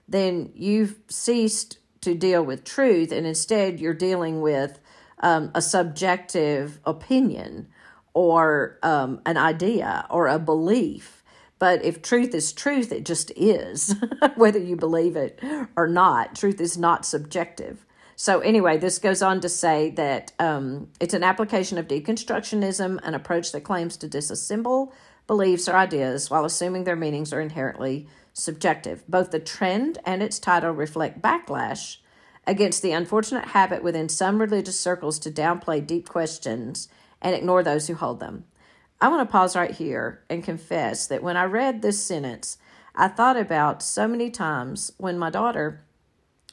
then 0.08 0.50
you've 0.54 0.96
ceased 1.08 1.78
to 2.00 2.14
deal 2.14 2.42
with 2.42 2.64
truth 2.64 3.12
and 3.12 3.26
instead 3.26 3.78
you're 3.78 3.94
dealing 3.94 4.40
with 4.40 4.80
um, 5.20 5.50
a 5.54 5.62
subjective 5.62 6.80
opinion 6.84 7.68
or 8.14 8.78
um, 8.82 9.20
an 9.26 9.36
idea 9.36 10.06
or 10.10 10.26
a 10.26 10.38
belief. 10.38 11.22
But 11.58 11.84
if 11.84 12.00
truth 12.02 12.34
is 12.34 12.52
truth, 12.52 12.90
it 12.90 13.04
just 13.04 13.30
is, 13.36 13.94
whether 14.34 14.58
you 14.58 14.76
believe 14.76 15.14
it 15.14 15.38
or 15.76 15.86
not. 15.86 16.34
Truth 16.34 16.60
is 16.60 16.78
not 16.78 17.04
subjective. 17.04 17.84
So, 18.16 18.40
anyway, 18.40 18.76
this 18.76 18.98
goes 18.98 19.22
on 19.22 19.40
to 19.40 19.48
say 19.48 19.90
that 19.92 20.32
um, 20.38 20.88
it's 21.00 21.14
an 21.14 21.22
application 21.22 21.78
of 21.78 21.88
deconstructionism, 21.88 22.98
an 23.02 23.14
approach 23.14 23.52
that 23.52 23.62
claims 23.62 23.96
to 23.98 24.08
disassemble 24.08 24.92
beliefs 25.26 25.68
or 25.68 25.76
ideas 25.76 26.28
while 26.28 26.44
assuming 26.44 26.84
their 26.84 26.96
meanings 26.96 27.32
are 27.32 27.40
inherently 27.40 28.08
subjective. 28.32 29.02
Both 29.08 29.30
the 29.30 29.38
trend 29.38 29.98
and 30.04 30.22
its 30.22 30.38
title 30.38 30.72
reflect 30.72 31.22
backlash 31.22 31.98
against 32.46 32.82
the 32.82 32.92
unfortunate 32.92 33.48
habit 33.48 33.82
within 33.82 34.08
some 34.08 34.40
religious 34.40 34.78
circles 34.78 35.18
to 35.20 35.30
downplay 35.30 35.86
deep 35.86 36.08
questions 36.08 36.88
and 37.20 37.34
ignore 37.34 37.62
those 37.62 37.86
who 37.86 37.94
hold 37.94 38.20
them. 38.20 38.44
I 39.00 39.08
want 39.08 39.26
to 39.26 39.32
pause 39.32 39.56
right 39.56 39.70
here 39.70 40.22
and 40.28 40.44
confess 40.44 41.06
that 41.06 41.22
when 41.22 41.36
I 41.36 41.44
read 41.44 41.80
this 41.80 42.02
sentence, 42.04 42.58
I 42.94 43.08
thought 43.08 43.36
about 43.36 43.82
so 43.82 44.06
many 44.06 44.30
times 44.30 44.92
when 44.98 45.18
my 45.18 45.30
daughter 45.30 45.84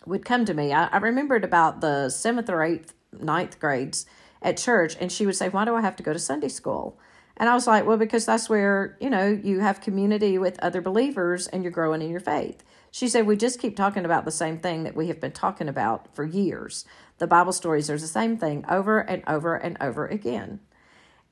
would 0.06 0.24
come 0.24 0.46
to 0.46 0.54
me. 0.54 0.72
I, 0.72 0.88
I 0.88 0.98
remembered 0.98 1.44
about 1.44 1.82
the 1.82 2.10
seventh 2.10 2.50
or 2.50 2.64
eighth, 2.64 2.94
ninth 3.12 3.60
grades 3.60 4.06
at 4.42 4.58
church, 4.58 4.96
and 5.00 5.12
she 5.12 5.26
would 5.26 5.36
say, 5.36 5.50
Why 5.50 5.66
do 5.66 5.76
I 5.76 5.82
have 5.82 5.96
to 5.98 6.04
go 6.04 6.14
to 6.14 6.20
Sunday 6.20 6.48
school? 6.48 6.98
And 7.36 7.50
I 7.50 7.54
was 7.54 7.68
like, 7.68 7.86
Well, 7.86 7.98
because 7.98 8.26
that's 8.26 8.50
where, 8.50 8.98
you 9.02 9.10
know, 9.10 9.28
you 9.28 9.60
have 9.60 9.82
community 9.82 10.38
with 10.38 10.60
other 10.60 10.82
believers 10.82 11.48
and 11.48 11.64
you're 11.64 11.72
growing 11.72 12.02
in 12.02 12.10
your 12.10 12.20
faith. 12.20 12.64
She 12.98 13.08
said, 13.08 13.28
We 13.28 13.38
just 13.38 13.60
keep 13.60 13.76
talking 13.76 14.06
about 14.06 14.26
the 14.26 14.32
same 14.32 14.58
thing 14.58 14.82
that 14.82 14.96
we 14.96 15.10
have 15.10 15.20
been 15.20 15.32
talking 15.32 15.70
about 15.70 16.16
for 16.16 16.26
years. 16.26 16.84
The 17.20 17.28
Bible 17.28 17.52
stories 17.52 17.92
are 17.92 17.98
the 18.00 18.08
same 18.08 18.38
thing 18.38 18.66
over 18.68 18.98
and 18.98 19.22
over 19.28 19.56
and 19.56 19.78
over 19.80 20.08
again. 20.08 20.62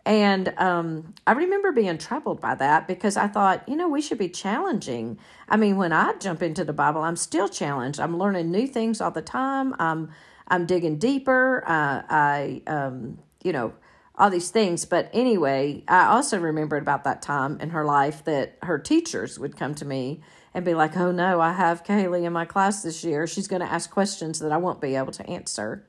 And 0.06 0.54
um, 0.60 1.16
I 1.26 1.32
remember 1.32 1.72
being 1.72 1.98
troubled 1.98 2.40
by 2.40 2.54
that 2.54 2.88
because 2.88 3.18
I 3.18 3.28
thought, 3.28 3.68
you 3.68 3.76
know, 3.76 3.90
we 3.90 4.00
should 4.00 4.20
be 4.20 4.30
challenging. 4.30 5.18
I 5.50 5.58
mean, 5.58 5.76
when 5.78 5.92
I 5.92 6.14
jump 6.20 6.44
into 6.44 6.64
the 6.64 6.72
Bible, 6.72 7.02
I'm 7.02 7.16
still 7.16 7.50
challenged. 7.50 8.00
I'm 8.00 8.16
learning 8.20 8.52
new 8.52 8.68
things 8.68 9.02
all 9.02 9.10
the 9.10 9.24
time. 9.24 9.74
I'm 9.80 10.12
I'm 10.48 10.68
digging 10.68 11.00
deeper. 11.00 11.64
Uh, 11.66 12.04
I, 12.08 12.62
um, 12.68 13.18
you 13.44 13.54
know, 13.54 13.74
all 14.14 14.30
these 14.30 14.52
things. 14.52 14.86
But 14.86 15.10
anyway, 15.14 15.84
I 15.88 16.06
also 16.06 16.40
remembered 16.40 16.84
about 16.84 17.06
that 17.06 17.24
time 17.24 17.60
in 17.60 17.72
her 17.72 17.86
life 17.86 18.24
that 18.26 18.60
her 18.62 18.78
teachers 18.78 19.40
would 19.40 19.58
come 19.58 19.74
to 19.74 19.86
me 19.86 20.22
and 20.56 20.66
be 20.66 20.74
like, 20.74 20.98
"Oh 20.98 21.12
no, 21.12 21.42
I 21.42 21.54
have 21.54 21.84
Kaylee 21.84 22.24
in 22.24 22.34
my 22.34 22.46
class 22.46 22.82
this 22.82 23.04
year. 23.04 23.28
She's 23.28 23.48
going 23.48 23.62
to 23.62 23.72
ask 23.72 23.92
questions 23.92 24.40
that 24.40 24.54
I 24.54 24.58
won't 24.58 24.82
be 24.82 24.96
able 24.96 25.12
to 25.12 25.30
answer." 25.30 25.86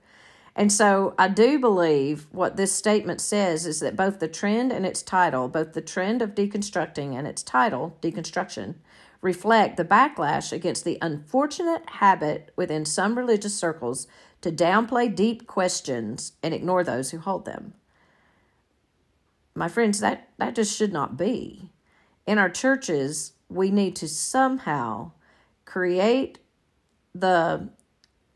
And 0.57 0.73
so 0.73 1.15
I 1.19 1.29
do 1.29 1.59
believe 1.59 2.27
what 2.33 2.57
this 2.57 2.73
statement 2.73 3.21
says 3.21 3.65
is 3.67 3.81
that 3.81 3.95
both 3.95 4.19
the 4.19 4.27
trend 4.27 4.73
and 4.73 4.85
its 4.85 5.03
title, 5.03 5.49
both 5.49 5.75
the 5.75 5.83
trend 5.83 6.21
of 6.23 6.35
deconstructing 6.35 7.15
and 7.15 7.27
its 7.27 7.43
title, 7.43 7.97
deconstruction, 8.01 8.75
reflect 9.21 9.77
the 9.77 9.85
backlash 9.85 10.53
against 10.53 10.85
the 10.85 10.99
unfortunate 11.03 11.89
habit 11.91 12.53
within 12.57 12.85
some 12.85 13.19
religious 13.19 13.55
circles 13.55 14.07
to 14.41 14.51
downplay 14.51 15.15
deep 15.15 15.47
questions 15.47 16.33
and 16.43 16.55
ignore 16.55 16.83
those 16.83 17.11
who 17.11 17.19
hold 17.19 17.45
them. 17.45 17.75
My 19.55 19.69
friends, 19.69 20.01
that, 20.01 20.31
that 20.39 20.55
just 20.55 20.77
should 20.77 20.93
not 20.93 21.17
be. 21.17 21.71
In 22.27 22.39
our 22.39 22.51
churches, 22.51 23.33
we 23.49 23.71
need 23.71 23.97
to 23.97 24.09
somehow 24.09 25.13
create 25.65 26.39
the 27.15 27.69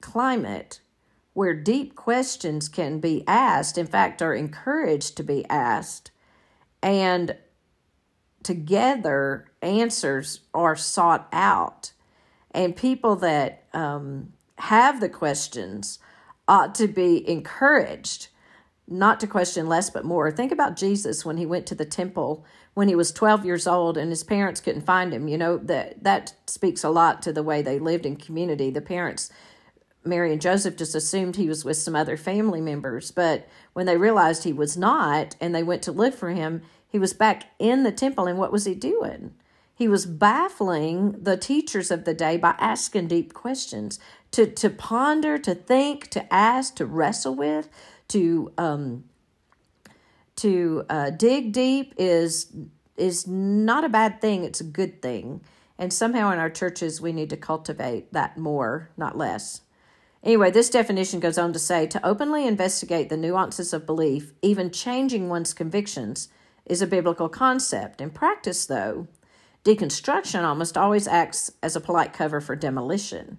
climate 0.01 0.81
where 1.33 1.55
deep 1.55 1.95
questions 1.95 2.69
can 2.69 2.99
be 2.99 3.25
asked, 3.27 3.79
in 3.79 3.87
fact, 3.87 4.21
are 4.21 4.35
encouraged 4.35 5.17
to 5.17 5.23
be 5.23 5.45
asked, 5.49 6.11
and 6.83 7.37
together 8.43 9.51
answers 9.63 10.41
are 10.53 10.77
sought 10.77 11.29
out. 11.33 11.93
And 12.51 12.75
people 12.75 13.17
that 13.17 13.65
um, 13.73 14.33
have 14.59 15.01
the 15.01 15.09
questions 15.09 15.99
ought 16.49 16.75
to 16.75 16.89
be 16.89 17.29
encouraged 17.29 18.29
not 18.89 19.21
to 19.21 19.27
question 19.27 19.69
less 19.69 19.89
but 19.89 20.05
more. 20.05 20.33
Think 20.33 20.51
about 20.51 20.77
Jesus 20.77 21.25
when 21.25 21.37
he 21.37 21.47
went 21.47 21.65
to 21.67 21.77
the 21.77 21.85
temple 21.85 22.45
when 22.75 22.89
he 22.89 22.95
was 22.95 23.13
12 23.13 23.45
years 23.45 23.67
old 23.67 23.97
and 23.97 24.11
his 24.11 24.25
parents 24.25 24.61
couldn't 24.61 24.83
find 24.83 25.13
him. 25.13 25.29
You 25.29 25.39
know, 25.39 25.59
that 25.59 26.03
that 26.05 26.35
speaks 26.47 26.85
a 26.85 26.91
lot 26.91 27.23
to 27.23 27.33
the 27.33 27.43
way 27.43 27.63
they 27.63 27.79
lived 27.79 28.07
in 28.07 28.17
community. 28.17 28.71
The 28.71 28.81
parents 28.81 29.31
Mary 30.05 30.33
and 30.33 30.41
Joseph 30.41 30.77
just 30.77 30.95
assumed 30.95 31.37
he 31.37 31.49
was 31.49 31.65
with 31.65 31.77
some 31.77 31.95
other 31.95 32.17
family 32.17 32.61
members. 32.61 33.11
But 33.11 33.47
when 33.73 33.87
they 33.87 33.97
realized 33.97 34.45
he 34.45 34.53
was 34.53 34.77
not 34.77 35.37
and 35.41 35.55
they 35.55 35.63
went 35.63 35.83
to 35.83 35.93
look 35.93 36.15
for 36.15 36.31
him, 36.31 36.63
he 36.89 36.99
was 36.99 37.13
back 37.13 37.45
in 37.59 37.83
the 37.83 37.93
temple. 37.93 38.27
And 38.27 38.39
what 38.39 38.53
was 38.53 38.65
he 38.65 38.75
doing? 38.75 39.35
He 39.75 39.89
was 39.89 40.07
baffling 40.07 41.23
the 41.23 41.37
teachers 41.37 41.91
of 41.91 42.05
the 42.05 42.15
day 42.15 42.37
by 42.37 42.55
asking 42.59 43.09
deep 43.09 43.33
questions 43.33 43.99
to, 44.33 44.47
to 44.47 44.71
ponder, 44.71 45.39
to 45.39 45.55
think, 45.55 46.09
to 46.09 46.33
ask, 46.33 46.75
to 46.77 46.87
wrestle 46.87 47.35
with, 47.35 47.69
to 48.09 48.53
um, 48.59 49.05
to 50.41 50.85
uh, 50.89 51.11
dig 51.11 51.53
deep 51.53 51.95
is 51.97 52.53
is 52.97 53.27
not 53.27 53.85
a 53.85 53.89
bad 53.89 54.21
thing. 54.21 54.45
It's 54.45 54.61
a 54.61 54.65
good 54.65 55.01
thing. 55.01 55.41
And 55.79 55.93
somehow 55.93 56.31
in 56.33 56.39
our 56.39 56.51
churches, 56.51 57.01
we 57.01 57.13
need 57.13 57.31
to 57.31 57.37
cultivate 57.37 58.13
that 58.13 58.37
more, 58.37 58.91
not 58.99 59.17
less. 59.17 59.63
Anyway, 60.23 60.51
this 60.51 60.69
definition 60.69 61.19
goes 61.19 61.39
on 61.39 61.55
to 61.55 61.59
say 61.59 61.87
to 61.87 62.07
openly 62.07 62.47
investigate 62.47 63.09
the 63.09 63.17
nuances 63.17 63.73
of 63.73 63.87
belief, 63.87 64.35
even 64.43 64.71
changing 64.71 65.31
one's 65.31 65.55
convictions, 65.55 66.29
is 66.67 66.83
a 66.83 66.87
biblical 66.87 67.31
concept. 67.31 68.03
In 68.03 68.11
practice, 68.11 68.67
though, 68.67 69.09
deconstruction 69.65 70.45
almost 70.45 70.77
always 70.77 71.09
acts 71.09 71.51
as 71.63 71.75
a 71.75 71.81
polite 71.81 72.13
cover 72.13 72.43
for 72.43 72.55
demolition. 72.55 73.39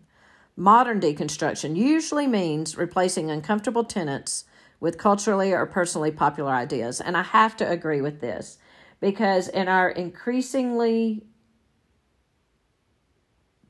Modern 0.57 0.99
deconstruction 0.99 1.75
usually 1.75 2.25
means 2.25 2.77
replacing 2.77 3.29
uncomfortable 3.29 3.83
tenets 3.83 4.45
with 4.81 4.97
culturally 4.97 5.53
or 5.53 5.65
personally 5.65 6.11
popular 6.11 6.51
ideas. 6.51 6.99
And 6.99 7.15
I 7.15 7.21
have 7.21 7.55
to 7.57 7.69
agree 7.69 8.01
with 8.01 8.19
this 8.19 8.57
because 8.99 9.47
in 9.47 9.69
our 9.69 9.89
increasingly 9.89 11.23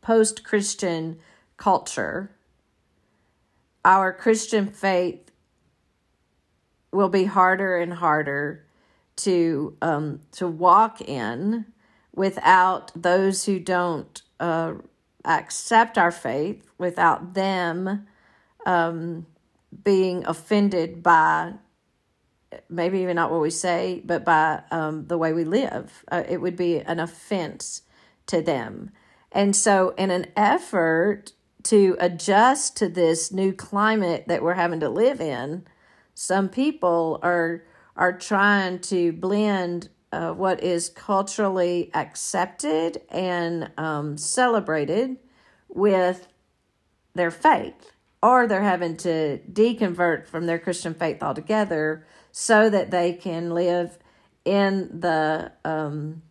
post 0.02 0.44
Christian 0.44 1.20
culture, 1.58 2.32
our 3.86 4.12
Christian 4.12 4.68
faith 4.68 5.32
will 6.92 7.10
be 7.10 7.26
harder 7.26 7.78
and 7.78 7.94
harder 7.94 8.66
to 9.18 9.78
um, 9.82 10.22
to 10.32 10.48
walk 10.48 11.02
in 11.02 11.66
without 12.14 12.92
those 12.96 13.46
who 13.46 13.60
don't 13.60 14.22
uh, 14.40 14.74
accept 15.26 15.98
our 15.98 16.12
faith, 16.12 16.70
without 16.78 17.34
them 17.34 18.08
um, 18.66 19.26
being 19.84 20.26
offended 20.26 21.02
by 21.02 21.54
maybe 22.70 23.00
even 23.00 23.16
not 23.16 23.32
what 23.32 23.42
we 23.42 23.50
say, 23.50 24.02
but 24.06 24.26
by 24.26 24.62
um, 24.72 25.08
the 25.08 25.18
way 25.18 25.34
we 25.34 25.44
live. 25.44 26.04
Uh, 26.12 26.24
it 26.28 26.42
would 26.42 26.56
be 26.56 26.80
an 26.80 27.00
offense 27.00 27.84
to 28.28 28.42
them. 28.42 28.92
And 29.32 29.56
so, 29.56 29.94
in 29.98 30.12
an 30.12 30.28
effort 30.36 31.34
to 31.64 31.96
adjust 32.00 32.76
to 32.78 32.90
this 32.90 33.32
new 33.32 33.54
climate 33.54 34.26
that 34.28 34.44
we're 34.44 34.56
having 34.56 34.80
to 34.82 34.90
live 34.90 35.22
in, 35.22 35.66
some 36.14 36.50
people 36.50 37.20
are 37.24 37.64
are 37.96 38.18
trying 38.18 38.80
to 38.80 39.12
blend 39.12 39.90
uh, 40.12 40.32
what 40.32 40.64
is 40.64 40.90
culturally 40.90 41.92
accepted 41.94 43.02
and 43.10 43.70
um, 43.78 44.18
celebrated 44.18 45.18
with 45.70 46.28
their 47.14 47.32
faith, 47.32 47.91
or 48.22 48.48
they're 48.48 48.62
having 48.62 48.98
to 48.98 49.40
deconvert 49.52 50.28
from 50.28 50.46
their 50.46 50.60
Christian 50.60 50.94
faith 50.94 51.24
altogether 51.24 52.06
so 52.32 52.70
that 52.70 52.92
they 52.92 53.14
can 53.14 53.52
live 53.52 53.98
in 54.46 55.00
the 55.00 55.52
um, 55.66 56.22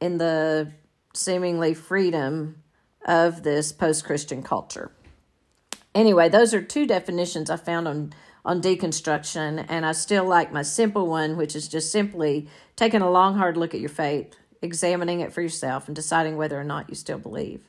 in 0.00 0.18
the 0.18 0.72
seemingly 1.14 1.74
freedom 1.74 2.62
of 3.06 3.42
this 3.42 3.72
post-Christian 3.72 4.42
culture. 4.42 4.90
Anyway, 5.94 6.28
those 6.28 6.52
are 6.52 6.60
two 6.60 6.86
definitions 6.86 7.48
I 7.48 7.56
found 7.56 7.88
on 7.88 8.12
on 8.44 8.62
deconstruction, 8.62 9.66
and 9.68 9.84
I 9.84 9.90
still 9.90 10.24
like 10.24 10.52
my 10.52 10.62
simple 10.62 11.08
one, 11.08 11.36
which 11.36 11.56
is 11.56 11.66
just 11.66 11.90
simply 11.90 12.48
taking 12.76 13.00
a 13.00 13.10
long, 13.10 13.36
hard 13.36 13.56
look 13.56 13.74
at 13.74 13.80
your 13.80 13.88
faith, 13.88 14.36
examining 14.62 15.18
it 15.18 15.32
for 15.32 15.42
yourself, 15.42 15.88
and 15.88 15.96
deciding 15.96 16.36
whether 16.36 16.58
or 16.58 16.62
not 16.62 16.88
you 16.88 16.94
still 16.94 17.18
believe. 17.18 17.64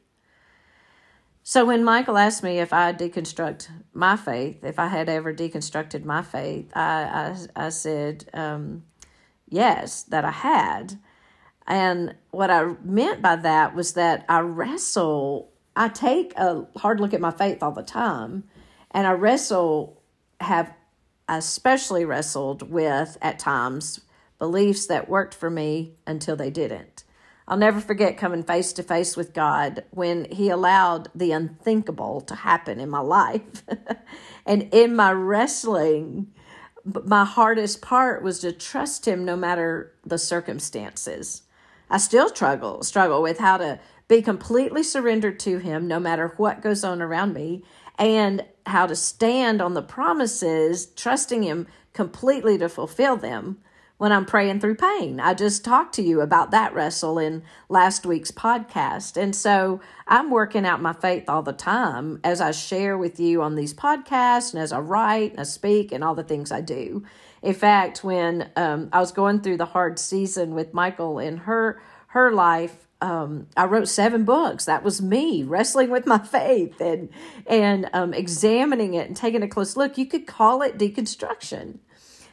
So 1.50 1.64
when 1.64 1.86
Michael 1.86 2.18
asked 2.18 2.44
me 2.44 2.60
if 2.60 2.74
I 2.74 2.92
deconstruct 2.92 3.70
my 3.94 4.18
faith, 4.18 4.66
if 4.66 4.78
I 4.80 4.88
had 4.88 5.08
ever 5.08 5.34
deconstructed 5.34 6.04
my 6.04 6.22
faith, 6.22 6.70
I 6.76 7.38
I, 7.56 7.68
I 7.68 7.70
said 7.70 8.30
um, 8.34 8.84
yes, 9.48 10.04
that 10.04 10.26
I 10.26 10.32
had. 10.32 11.00
And 11.66 12.16
what 12.32 12.52
I 12.52 12.76
meant 12.84 13.22
by 13.22 13.38
that 13.38 13.74
was 13.74 13.94
that 13.94 14.26
I 14.28 14.42
wrestle. 14.42 15.50
I 15.74 15.88
take 15.88 16.34
a 16.36 16.68
hard 16.76 17.00
look 17.00 17.14
at 17.14 17.22
my 17.22 17.32
faith 17.32 17.64
all 17.64 17.72
the 17.72 17.82
time, 17.82 18.44
and 18.92 19.08
I 19.08 19.12
wrestle. 19.12 20.02
Have 20.42 20.74
especially 21.30 22.04
wrestled 22.04 22.70
with 22.70 23.18
at 23.22 23.40
times 23.40 24.02
beliefs 24.38 24.86
that 24.88 25.08
worked 25.08 25.34
for 25.34 25.50
me 25.50 25.94
until 26.06 26.36
they 26.36 26.50
didn't. 26.50 27.06
I'll 27.48 27.58
never 27.58 27.80
forget 27.80 28.18
coming 28.18 28.44
face 28.44 28.74
to 28.74 28.84
face 28.84 29.16
with 29.16 29.34
God 29.34 29.86
when 29.92 30.26
He 30.32 30.50
allowed 30.50 31.10
the 31.16 31.32
unthinkable 31.32 32.22
to 32.22 32.36
happen 32.36 32.80
in 32.80 32.90
my 32.90 33.00
life. 33.00 33.64
and 34.46 34.64
in 34.74 34.96
my 34.96 35.12
wrestling, 35.12 36.28
my 36.84 37.24
hardest 37.24 37.82
part 37.82 38.22
was 38.22 38.40
to 38.40 38.52
trust 38.52 39.08
Him 39.08 39.24
no 39.24 39.38
matter 39.38 39.94
the 40.06 40.18
circumstances. 40.18 41.44
I 41.90 42.00
still 42.00 42.28
struggle 42.30 42.84
struggle 42.84 43.22
with 43.22 43.40
how 43.40 43.58
to 43.58 43.80
be 44.10 44.22
completely 44.22 44.84
surrendered 44.84 45.40
to 45.42 45.60
Him 45.60 45.88
no 45.88 46.00
matter 46.02 46.34
what 46.36 46.62
goes 46.62 46.84
on 46.84 47.02
around 47.02 47.34
me, 47.34 47.64
and 47.98 48.44
how 48.66 48.88
to 48.88 48.96
stand 48.96 49.62
on 49.62 49.74
the 49.74 49.82
promises, 49.82 50.86
trusting 50.86 51.44
Him 51.44 51.66
completely 51.94 52.58
to 52.58 52.68
fulfill 52.68 53.16
them 53.16 53.60
when 53.98 54.12
I'm 54.12 54.26
praying 54.26 54.60
through 54.60 54.76
pain. 54.76 55.20
I 55.20 55.34
just 55.34 55.66
talked 55.66 55.96
to 55.96 56.04
you 56.04 56.22
about 56.22 56.52
that 56.52 56.74
wrestle 56.74 57.18
in 57.18 57.44
last 57.68 58.06
week's 58.06 58.32
podcast. 58.32 59.18
And 59.22 59.36
so 59.36 59.82
I'm 60.08 60.30
working 60.30 60.66
out 60.66 60.82
my 60.82 60.94
faith 60.94 61.28
all 61.28 61.42
the 61.42 61.54
time 61.54 62.20
as 62.24 62.40
I 62.40 62.52
share 62.52 62.98
with 62.98 63.20
you 63.20 63.42
on 63.42 63.56
these 63.56 63.74
podcasts 63.74 64.54
and 64.54 64.62
as 64.62 64.72
I 64.72 64.80
write 64.80 65.32
and 65.32 65.40
I 65.40 65.44
speak 65.44 65.92
and 65.92 66.04
all 66.04 66.16
the 66.16 66.24
things 66.24 66.52
I 66.52 66.62
do. 66.62 67.04
In 67.42 67.54
fact, 67.54 68.04
when 68.04 68.50
um, 68.56 68.90
I 68.94 69.00
was 69.00 69.12
going 69.12 69.42
through 69.42 69.58
the 69.58 69.66
hard 69.66 70.00
season 70.00 70.54
with 70.54 70.74
Michael 70.74 71.20
in 71.20 71.38
her 71.38 71.82
her 72.12 72.32
life, 72.32 72.88
um, 73.02 73.48
I 73.56 73.66
wrote 73.66 73.88
seven 73.88 74.24
books. 74.24 74.66
That 74.66 74.84
was 74.84 75.02
me 75.02 75.44
wrestling 75.44 75.90
with 75.90 76.08
my 76.08 76.18
faith 76.26 76.82
and 76.82 77.10
and 77.46 77.90
um, 77.94 78.14
examining 78.14 78.94
it 78.94 79.08
and 79.08 79.16
taking 79.16 79.44
a 79.44 79.48
close 79.48 79.78
look. 79.78 79.98
You 79.98 80.06
could 80.06 80.28
call 80.28 80.62
it 80.62 80.78
deconstruction. 80.78 81.80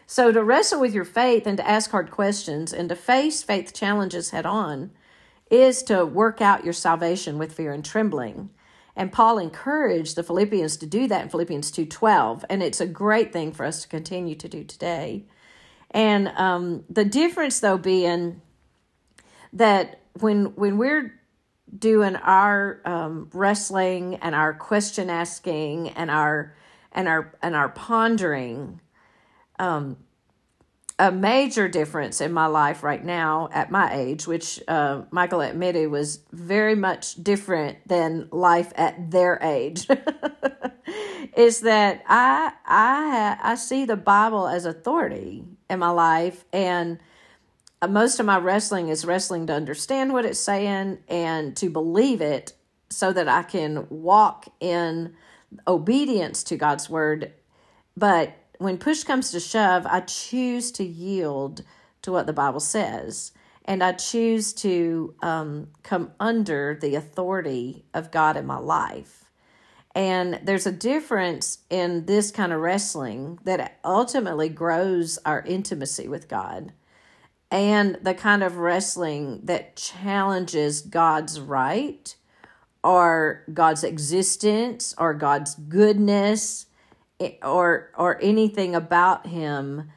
So, 0.07 0.33
to 0.33 0.45
wrestle 0.45 0.81
with 0.81 0.95
your 0.95 1.05
faith 1.05 1.47
and 1.47 1.57
to 1.57 1.69
ask 1.69 1.91
hard 1.91 2.11
questions 2.11 2.73
and 2.73 2.89
to 2.89 2.97
face 2.97 3.43
faith 3.43 3.73
challenges 3.73 4.31
head 4.31 4.47
on 4.47 4.91
is 5.51 5.83
to 5.85 6.05
work 6.05 6.41
out 6.41 6.65
your 6.65 6.73
salvation 6.73 7.39
with 7.39 7.53
fear 7.53 7.73
and 7.73 7.85
trembling. 7.85 8.51
And 8.97 9.13
Paul 9.13 9.39
encouraged 9.39 10.17
the 10.17 10.23
Philippians 10.23 10.77
to 10.79 10.87
do 10.87 11.09
that 11.09 11.23
in 11.23 11.29
Philippians 11.29 11.71
2:12, 11.73 12.45
and 12.49 12.63
it's 12.63 12.81
a 12.81 12.87
great 12.87 13.33
thing 13.33 13.53
for 13.53 13.65
us 13.65 13.83
to 13.83 13.89
continue 13.89 14.35
to 14.37 14.49
do 14.49 14.63
today. 14.63 15.25
And 15.91 16.29
um, 16.37 16.85
the 16.91 17.05
difference, 17.05 17.61
though, 17.61 17.79
being 17.79 18.41
that 19.53 20.01
when 20.21 20.55
when 20.57 20.77
we're 20.77 21.15
doing 21.77 22.17
our 22.17 22.81
um, 22.85 23.31
wrestling 23.33 24.17
and 24.17 24.35
our 24.35 24.55
question 24.55 25.11
asking 25.11 25.91
and 25.91 26.11
our 26.11 26.55
and 26.93 27.09
our 27.09 27.35
and 27.43 27.57
our 27.57 27.69
pondering, 27.71 28.81
um, 29.59 29.97
a 30.99 31.11
major 31.11 31.69
difference 31.69 32.21
in 32.21 32.33
my 32.33 32.47
life 32.47 32.83
right 32.83 33.05
now 33.05 33.49
at 33.53 33.71
my 33.71 33.93
age, 33.93 34.27
which 34.27 34.63
uh, 34.69 35.03
Michael 35.11 35.41
admitted 35.41 35.91
was 35.91 36.21
very 36.31 36.77
much 36.77 37.17
different 37.23 37.79
than 37.89 38.29
life 38.31 38.73
at 38.77 39.11
their 39.11 39.39
age, 39.43 39.89
is 41.37 41.61
that 41.61 42.05
I 42.07 42.53
I 42.65 43.39
I 43.43 43.55
see 43.57 43.85
the 43.85 43.97
Bible 43.97 44.47
as 44.47 44.67
authority 44.67 45.45
in 45.69 45.81
my 45.81 45.91
life, 45.91 46.45
and 46.53 47.01
most 47.89 48.21
of 48.21 48.27
my 48.27 48.39
wrestling 48.39 48.89
is 48.89 49.05
wrestling 49.05 49.49
to 49.49 49.53
understand 49.53 50.13
what 50.13 50.25
it's 50.25 50.39
saying 50.39 50.99
and 51.09 51.57
to 51.57 51.71
believe 51.71 52.21
it, 52.21 52.53
so 52.89 53.13
that 53.13 53.27
I 53.27 53.43
can 53.43 53.89
walk 53.91 54.47
in 54.61 55.15
obedience 55.67 56.45
to 56.45 56.57
God's 56.57 56.89
word, 56.89 57.33
but 57.97 58.37
when 58.59 58.79
push 58.79 59.05
comes 59.05 59.31
to 59.31 59.41
shove, 59.41 59.87
I 59.87 60.01
choose 60.01 60.71
to 60.73 60.85
yield 60.85 61.63
to 62.03 62.13
what 62.13 62.27
the 62.27 62.33
Bible 62.33 62.61
says. 62.61 63.33
And 63.65 63.83
I 63.83 63.93
choose 63.93 64.53
to 64.55 65.15
um, 65.23 65.69
come 65.83 66.13
under 66.21 66.79
the 66.81 66.97
authority 66.97 67.85
of 67.95 68.11
God 68.11 68.37
in 68.37 68.47
my 68.47 68.59
life. 68.59 69.25
And 69.95 70.41
there's 70.43 70.67
a 70.67 70.73
difference 70.73 71.59
in 71.71 72.07
this 72.07 72.31
kind 72.31 72.53
of 72.53 72.61
wrestling 72.61 73.39
that 73.45 73.79
ultimately 73.85 74.49
grows 74.49 75.19
our 75.25 75.43
intimacy 75.43 76.09
with 76.09 76.29
God 76.29 76.73
and 77.51 77.99
the 78.03 78.15
kind 78.15 78.43
of 78.43 78.57
wrestling 78.57 79.41
that 79.45 79.77
challenges 79.77 80.83
God's 80.83 81.41
right 81.41 82.15
or 82.83 83.45
God's 83.55 83.85
existence 83.85 84.93
or 84.99 85.15
God's 85.15 85.55
goodness 85.55 86.67
or 87.43 87.91
or 87.97 88.21
anything 88.23 88.75
about 88.75 89.27
him 89.27 89.91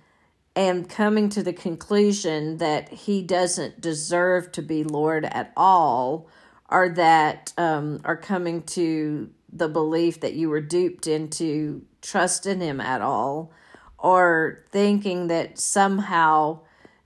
and 0.55 0.89
coming 0.89 1.29
to 1.29 1.43
the 1.43 1.53
conclusion 1.53 2.57
that 2.57 2.89
he 2.89 3.21
doesn't 3.21 3.79
deserve 3.79 4.51
to 4.51 4.61
be 4.63 4.83
Lord 4.83 5.23
at 5.25 5.53
all, 5.55 6.27
or 6.69 6.89
that 6.89 7.53
um, 7.57 8.01
are 8.03 8.17
coming 8.17 8.63
to 8.63 9.29
the 9.53 9.69
belief 9.69 10.19
that 10.21 10.33
you 10.33 10.49
were 10.49 10.61
duped 10.61 11.05
into 11.05 11.85
trusting 12.01 12.59
him 12.59 12.81
at 12.81 13.01
all, 13.01 13.51
or 13.99 14.65
thinking 14.71 15.27
that 15.27 15.59
somehow 15.59 16.59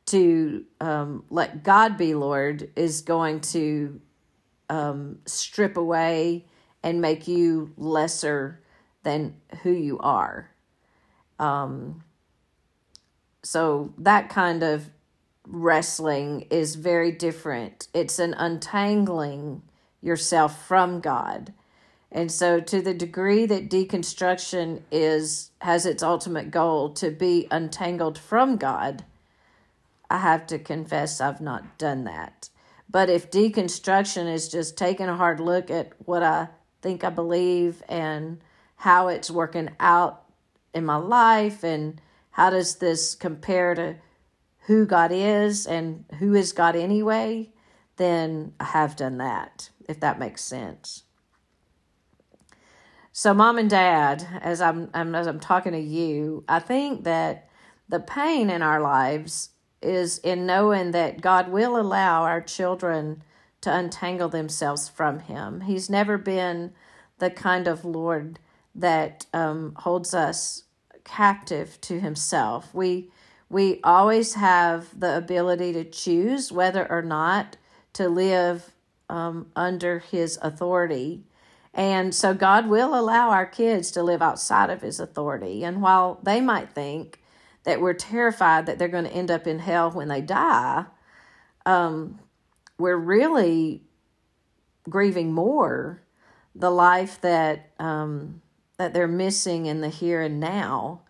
to 0.06 0.66
um, 0.80 1.26
let 1.30 1.64
God 1.64 1.98
be 1.98 2.16
Lord 2.16 2.70
is 2.78 3.02
going 3.02 3.42
to 3.42 4.00
um, 4.70 5.20
strip 5.26 5.76
away 5.76 6.46
and 6.84 7.02
make 7.02 7.28
you 7.28 7.74
lesser 7.78 8.61
than 9.04 9.36
who 9.64 9.72
you 9.72 10.00
are. 10.00 10.52
Um, 11.40 12.04
so 13.44 13.94
that 13.98 14.30
kind 14.30 14.64
of 14.64 14.90
wrestling 15.48 16.48
is 16.50 16.76
very 16.76 17.12
different. 17.12 17.88
It's 17.94 18.20
an 18.20 18.34
untangling 18.36 19.64
yourself 20.02 20.68
from 20.68 21.00
God. 21.00 21.54
And 22.12 22.32
so 22.32 22.60
to 22.60 22.82
the 22.82 22.94
degree 22.94 23.46
that 23.46 23.70
deconstruction 23.70 24.82
is 24.92 25.52
has 25.62 25.86
its 25.86 26.04
ultimate 26.04 26.52
goal 26.52 26.90
to 26.96 27.10
be 27.10 27.48
untangled 27.50 28.18
from 28.18 28.58
God, 28.58 29.06
I 30.10 30.18
have 30.18 30.46
to 30.48 30.60
confess 30.60 31.22
I've 31.22 31.40
not 31.40 31.78
done 31.78 32.04
that. 32.04 32.50
But 32.90 33.10
if 33.10 33.32
deconstruction 33.32 34.32
is 34.32 34.50
just 34.50 34.78
taking 34.78 35.08
a 35.08 35.16
hard 35.16 35.40
look 35.40 35.72
at 35.72 35.94
what 36.00 36.22
I 36.22 36.50
think 36.82 37.06
I 37.06 37.10
believe 37.10 37.82
and 37.88 38.40
how 38.82 39.10
it's 39.10 39.30
working 39.30 39.70
out 39.80 40.24
in 40.74 40.84
my 40.84 40.96
life 40.96 41.64
and 41.64 42.02
how 42.32 42.50
does 42.50 42.78
this 42.78 43.14
compare 43.14 43.76
to 43.76 43.96
who 44.62 44.88
God 44.88 45.12
is 45.14 45.68
and 45.68 46.04
who 46.18 46.34
is 46.34 46.52
God 46.52 46.76
anyway, 46.76 47.52
then 47.98 48.54
I 48.60 48.64
have 48.64 48.96
done 48.96 49.20
that, 49.20 49.70
if 49.88 50.00
that 50.00 50.18
makes 50.18 50.42
sense. 50.42 51.04
So, 53.12 53.36
mom 53.36 53.60
and 53.60 53.70
dad, 53.70 54.26
as 54.42 54.62
I'm, 54.62 54.90
I'm 54.96 55.14
as 55.14 55.28
I'm 55.28 55.40
talking 55.40 55.74
to 55.74 55.80
you, 55.80 56.44
I 56.50 56.58
think 56.58 57.04
that 57.04 57.50
the 57.88 58.00
pain 58.00 58.50
in 58.50 58.64
our 58.64 58.82
lives 58.82 59.50
is 59.84 60.18
in 60.18 60.48
knowing 60.48 60.90
that 60.90 61.22
God 61.22 61.50
will 61.50 61.80
allow 61.80 62.24
our 62.24 62.42
children 62.42 63.22
to 63.62 63.72
untangle 63.72 64.30
themselves 64.30 64.90
from 64.90 65.20
Him. 65.20 65.62
He's 65.62 65.88
never 65.88 66.18
been 66.18 66.74
the 67.20 67.30
kind 67.30 67.68
of 67.68 67.86
Lord 67.86 68.40
that 68.76 69.26
um, 69.34 69.74
holds 69.78 70.14
us 70.14 70.64
captive 71.04 71.80
to 71.82 72.00
Himself. 72.00 72.74
We 72.74 73.12
we 73.50 73.82
always 73.84 74.36
have 74.36 74.98
the 74.98 75.18
ability 75.18 75.74
to 75.74 75.84
choose 75.84 76.54
whether 76.54 76.90
or 76.90 77.02
not 77.02 77.58
to 77.94 78.08
live 78.08 78.72
um, 79.10 79.48
under 79.58 80.00
His 80.00 80.40
authority. 80.42 81.26
And 81.74 82.16
so 82.16 82.34
God 82.34 82.68
will 82.68 82.98
allow 82.98 83.30
our 83.30 83.46
kids 83.46 83.92
to 83.92 84.04
live 84.04 84.22
outside 84.22 84.70
of 84.70 84.82
His 84.82 85.00
authority. 85.02 85.66
And 85.66 85.82
while 85.82 86.20
they 86.24 86.40
might 86.40 86.72
think 86.72 87.22
that 87.64 87.82
we're 87.82 87.94
terrified 87.94 88.66
that 88.66 88.80
they're 88.80 88.88
going 88.88 89.04
to 89.04 89.12
end 89.14 89.30
up 89.30 89.46
in 89.46 89.60
hell 89.60 89.92
when 89.92 90.08
they 90.08 90.22
die, 90.22 90.86
um, 91.66 92.20
we're 92.78 92.98
really 92.98 93.84
grieving 94.90 95.34
more 95.34 96.02
the 96.56 96.72
life 96.72 97.22
that 97.22 97.72
um, 97.80 98.42
that 98.82 98.96
they're 98.96 99.08
missing 99.08 99.68
in 99.68 99.82
the 99.82 99.90
here 99.90 100.22
and 100.22 100.40
now, 100.40 101.02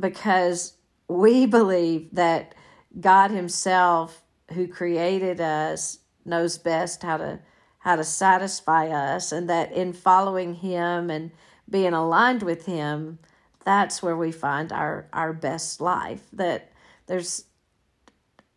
because 0.00 0.72
we 1.06 1.44
believe 1.58 2.08
that 2.12 2.54
God 2.98 3.30
Himself, 3.30 4.22
who 4.54 4.66
created 4.66 5.38
us, 5.38 5.98
knows 6.24 6.56
best 6.56 7.02
how 7.02 7.18
to 7.18 7.40
how 7.80 7.96
to 7.96 8.04
satisfy 8.04 8.88
us, 8.88 9.32
and 9.32 9.50
that 9.50 9.70
in 9.70 9.92
following 9.92 10.54
Him 10.54 11.10
and 11.10 11.30
being 11.68 11.92
aligned 11.92 12.42
with 12.42 12.64
Him, 12.64 13.18
that's 13.66 14.02
where 14.02 14.16
we 14.16 14.32
find 14.32 14.72
our 14.72 15.06
our 15.12 15.34
best 15.34 15.82
life. 15.82 16.22
That 16.32 16.72
there's 17.06 17.44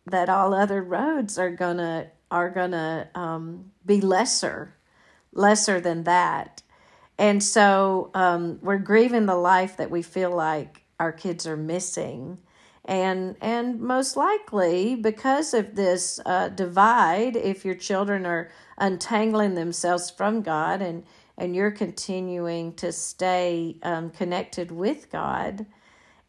that 0.06 0.30
all 0.30 0.54
other 0.54 0.82
roads 0.82 1.38
are 1.38 1.50
gonna 1.50 2.12
are 2.30 2.48
gonna 2.48 3.10
um, 3.14 3.72
be 3.84 4.00
lesser, 4.00 4.74
lesser 5.34 5.82
than 5.82 6.04
that, 6.04 6.62
and 7.18 7.42
so 7.42 8.10
um, 8.14 8.58
we're 8.62 8.78
grieving 8.78 9.26
the 9.26 9.36
life 9.36 9.76
that 9.76 9.90
we 9.90 10.02
feel 10.02 10.30
like 10.30 10.84
our 11.00 11.12
kids 11.12 11.46
are 11.46 11.56
missing. 11.56 12.38
And, 12.84 13.36
and 13.42 13.80
most 13.80 14.16
likely, 14.16 14.94
because 14.94 15.52
of 15.52 15.74
this 15.74 16.20
uh, 16.24 16.48
divide, 16.48 17.36
if 17.36 17.64
your 17.64 17.74
children 17.74 18.24
are 18.24 18.50
untangling 18.78 19.54
themselves 19.54 20.10
from 20.10 20.42
God 20.42 20.80
and 20.82 21.04
and 21.40 21.54
you're 21.54 21.70
continuing 21.70 22.72
to 22.74 22.90
stay 22.90 23.76
um, 23.84 24.10
connected 24.10 24.72
with 24.72 25.08
God, 25.08 25.66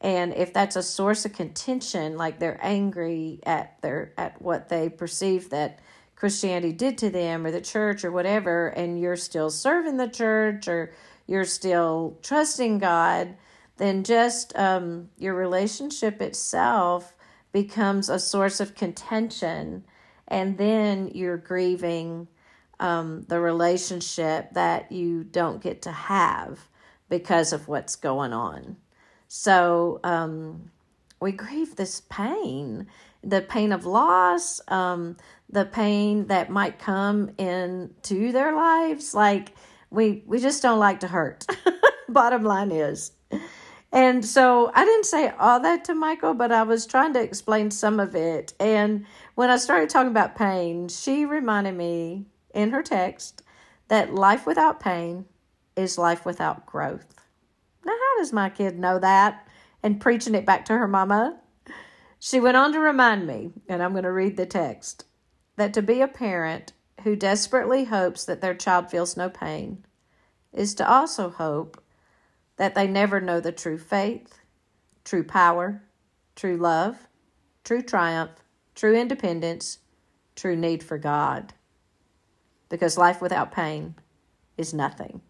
and 0.02 0.34
if 0.36 0.54
that's 0.54 0.75
a 0.75 0.84
source 0.84 1.25
of 1.25 1.34
contention, 1.34 2.15
like 2.15 2.39
they're 2.39 2.60
angry 2.62 3.39
at 3.43 3.82
their 3.82 4.13
at 4.17 4.41
what 4.41 4.69
they 4.69 4.88
perceive 4.88 5.49
that 5.49 5.80
Christianity 6.20 6.74
did 6.74 6.98
to 6.98 7.10
them 7.10 7.46
or 7.46 7.52
the 7.52 7.62
church 7.62 8.04
or 8.04 8.12
whatever, 8.12 8.68
and 8.68 9.00
you're 9.00 9.16
still 9.16 9.50
serving 9.50 9.96
the 9.96 10.10
church 10.10 10.68
or 10.68 10.92
you're 11.28 11.46
still 11.46 12.18
trusting 12.22 12.80
God, 12.80 13.36
then 13.78 14.04
just 14.04 14.54
um, 14.58 15.10
your 15.18 15.34
relationship 15.34 16.22
itself 16.22 17.16
becomes 17.54 18.10
a 18.10 18.20
source 18.20 18.60
of 18.60 18.76
contention, 18.76 19.86
and 20.28 20.58
then 20.58 21.10
you're 21.14 21.38
grieving 21.38 22.28
um, 22.82 23.24
the 23.30 23.40
relationship 23.40 24.52
that 24.54 24.92
you 24.92 25.24
don't 25.24 25.64
get 25.64 25.82
to 25.84 25.92
have 25.92 26.68
because 27.08 27.54
of 27.54 27.68
what's 27.70 27.96
going 27.96 28.34
on. 28.34 28.76
So 29.30 30.00
um, 30.04 30.70
we 31.22 31.32
grieve 31.32 31.76
this 31.76 32.02
pain, 32.10 32.88
the 33.24 33.42
pain 33.42 33.72
of 33.72 33.86
loss, 33.86 34.62
um, 34.68 35.18
the 35.50 35.66
pain 35.66 36.28
that 36.28 36.50
might 36.50 36.80
come 36.80 37.32
into 37.38 38.32
their 38.32 38.56
lives. 38.56 39.14
Like 39.14 39.54
we 39.90 40.24
we 40.26 40.40
just 40.40 40.62
don't 40.62 40.80
like 40.80 41.00
to 41.02 41.08
hurt. 41.08 41.46
Bottom 42.10 42.44
line 42.44 42.72
is. 42.72 43.12
And 43.92 44.24
so 44.24 44.72
I 44.76 44.86
didn't 44.86 45.06
say 45.06 45.30
all 45.30 45.60
that 45.62 45.86
to 45.86 45.96
Michael, 45.96 46.36
but 46.36 46.52
I 46.52 46.64
was 46.64 46.86
trying 46.86 47.14
to 47.14 47.22
explain 47.22 47.72
some 47.72 48.00
of 48.00 48.16
it. 48.16 48.54
And 48.60 49.06
when 49.36 49.50
I 49.50 49.58
started 49.58 49.90
talking 49.90 50.12
about 50.12 50.36
pain, 50.36 50.90
she 50.90 51.26
reminded 51.26 51.76
me 51.76 52.28
in 52.54 52.70
her 52.70 52.84
text 52.84 53.42
that 53.88 54.14
life 54.14 54.46
without 54.46 54.80
pain 54.80 55.26
is 55.76 55.98
life 55.98 56.26
without 56.26 56.66
growth. 56.68 57.16
Now, 57.84 57.94
how 57.94 58.18
does 58.20 58.34
my 58.34 58.50
kid 58.50 58.78
know 58.78 59.00
that? 59.00 59.48
And 59.82 60.02
preaching 60.02 60.36
it 60.36 60.46
back 60.46 60.66
to 60.66 60.78
her 60.78 60.88
mama? 60.88 61.40
She 62.20 62.40
went 62.40 62.58
on 62.58 62.74
to 62.74 62.80
remind 62.80 63.26
me, 63.26 63.52
and 63.68 63.82
I'm 63.82 63.94
going 63.94 64.04
to 64.04 64.12
read 64.12 64.36
the 64.36 64.46
text, 64.46 65.06
that 65.60 65.74
to 65.74 65.82
be 65.82 66.00
a 66.00 66.08
parent 66.08 66.72
who 67.04 67.17
desperately 67.17 67.84
hopes 67.86 68.24
that 68.24 68.39
their 68.39 68.56
child 68.56 68.89
feels 68.89 69.17
no 69.17 69.30
pain 69.30 69.86
is 70.54 70.74
to 70.74 70.89
also 70.89 71.30
hope 71.30 71.84
that 72.56 72.76
they 72.76 72.88
never 72.88 73.19
know 73.19 73.41
the 73.41 73.52
true 73.52 73.78
faith, 73.78 74.39
true 75.04 75.24
power, 75.24 75.84
true 76.36 76.56
love, 76.56 77.08
true 77.65 77.82
triumph, 77.82 78.41
true 78.74 78.95
independence, 78.95 79.80
true 80.34 80.56
need 80.56 80.82
for 80.82 80.98
God 80.98 81.54
because 82.69 82.98
life 82.98 83.22
without 83.22 83.52
pain 83.52 83.95
is 84.58 84.74
nothing. 84.74 85.22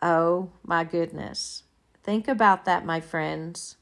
Oh 0.00 0.50
my 0.62 0.84
goodness. 0.84 1.64
Think 2.04 2.28
about 2.28 2.66
that, 2.66 2.86
my 2.86 3.00
friends. 3.00 3.78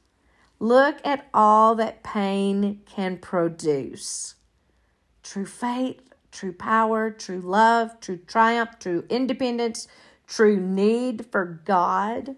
Look 0.59 1.05
at 1.05 1.27
all 1.33 1.75
that 1.75 2.03
pain 2.03 2.81
can 2.85 3.17
produce 3.17 4.35
true 5.21 5.45
faith, 5.45 6.13
true 6.31 6.53
power, 6.53 7.11
true 7.11 7.41
love, 7.41 7.99
true 7.99 8.17
triumph, 8.17 8.79
true 8.79 9.05
independence, 9.09 9.87
true 10.27 10.59
need 10.59 11.25
for 11.31 11.61
God. 11.65 12.35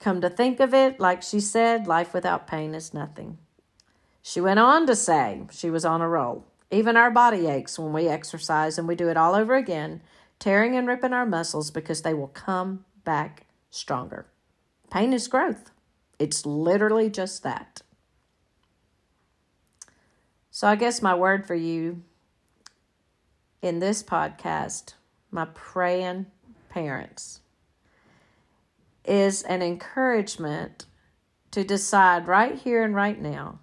Come 0.00 0.20
to 0.20 0.30
think 0.30 0.60
of 0.60 0.74
it, 0.74 1.00
like 1.00 1.22
she 1.22 1.40
said, 1.40 1.86
life 1.86 2.12
without 2.12 2.46
pain 2.46 2.74
is 2.74 2.94
nothing. 2.94 3.38
She 4.22 4.40
went 4.40 4.60
on 4.60 4.86
to 4.86 4.94
say 4.94 5.42
she 5.50 5.70
was 5.70 5.84
on 5.84 6.00
a 6.00 6.08
roll. 6.08 6.44
Even 6.70 6.96
our 6.96 7.10
body 7.10 7.46
aches 7.46 7.78
when 7.78 7.92
we 7.92 8.08
exercise 8.08 8.78
and 8.78 8.86
we 8.86 8.94
do 8.94 9.08
it 9.08 9.16
all 9.16 9.34
over 9.34 9.54
again, 9.54 10.02
tearing 10.38 10.76
and 10.76 10.86
ripping 10.86 11.14
our 11.14 11.24
muscles 11.24 11.70
because 11.70 12.02
they 12.02 12.12
will 12.12 12.28
come 12.28 12.84
back 13.04 13.46
stronger. 13.70 14.26
Pain 14.90 15.12
is 15.12 15.28
growth. 15.28 15.70
It's 16.18 16.44
literally 16.44 17.10
just 17.10 17.42
that. 17.42 17.82
So, 20.50 20.66
I 20.66 20.74
guess 20.74 21.00
my 21.00 21.14
word 21.14 21.46
for 21.46 21.54
you 21.54 22.02
in 23.62 23.78
this 23.78 24.02
podcast, 24.02 24.94
my 25.30 25.46
praying 25.54 26.26
parents, 26.68 27.40
is 29.04 29.42
an 29.42 29.62
encouragement 29.62 30.86
to 31.52 31.62
decide 31.62 32.26
right 32.26 32.56
here 32.56 32.82
and 32.82 32.94
right 32.94 33.20
now 33.20 33.60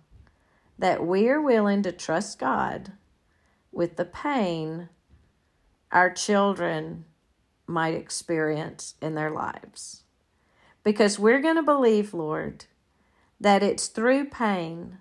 that 0.80 1.06
we 1.06 1.28
are 1.30 1.42
willing 1.42 1.84
to 1.84 1.92
trust 1.92 2.40
God 2.40 2.94
with 3.72 3.98
the 3.98 4.06
pain 4.06 4.90
our 5.92 6.10
children 6.10 7.06
might 7.68 7.94
experience 7.94 8.96
in 9.02 9.16
their 9.16 9.32
lives. 9.32 10.05
Because 10.86 11.18
we're 11.20 11.42
going 11.42 11.56
to 11.56 11.64
believe, 11.64 12.14
Lord, 12.14 12.66
that 13.42 13.64
it's 13.64 13.88
through 13.88 14.26
pain 14.30 15.00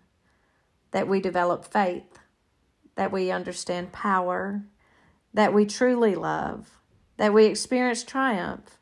that 0.93 1.07
we 1.07 1.21
develop 1.21 1.65
faith, 1.65 2.19
that 2.95 3.13
we 3.13 3.31
understand 3.31 3.93
power, 3.93 4.63
that 5.35 5.53
we 5.53 5.67
truly 5.67 6.15
love, 6.15 6.79
that 7.19 7.35
we 7.35 7.45
experience 7.45 8.03
triumph, 8.03 8.79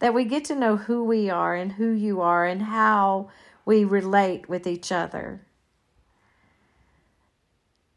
that 0.00 0.12
we 0.12 0.24
get 0.24 0.44
to 0.44 0.54
know 0.54 0.76
who 0.76 1.02
we 1.02 1.30
are 1.30 1.54
and 1.54 1.72
who 1.72 1.90
you 1.90 2.20
are 2.20 2.44
and 2.44 2.62
how 2.64 3.30
we 3.64 3.82
relate 3.82 4.48
with 4.48 4.66
each 4.66 4.92
other. 4.92 5.46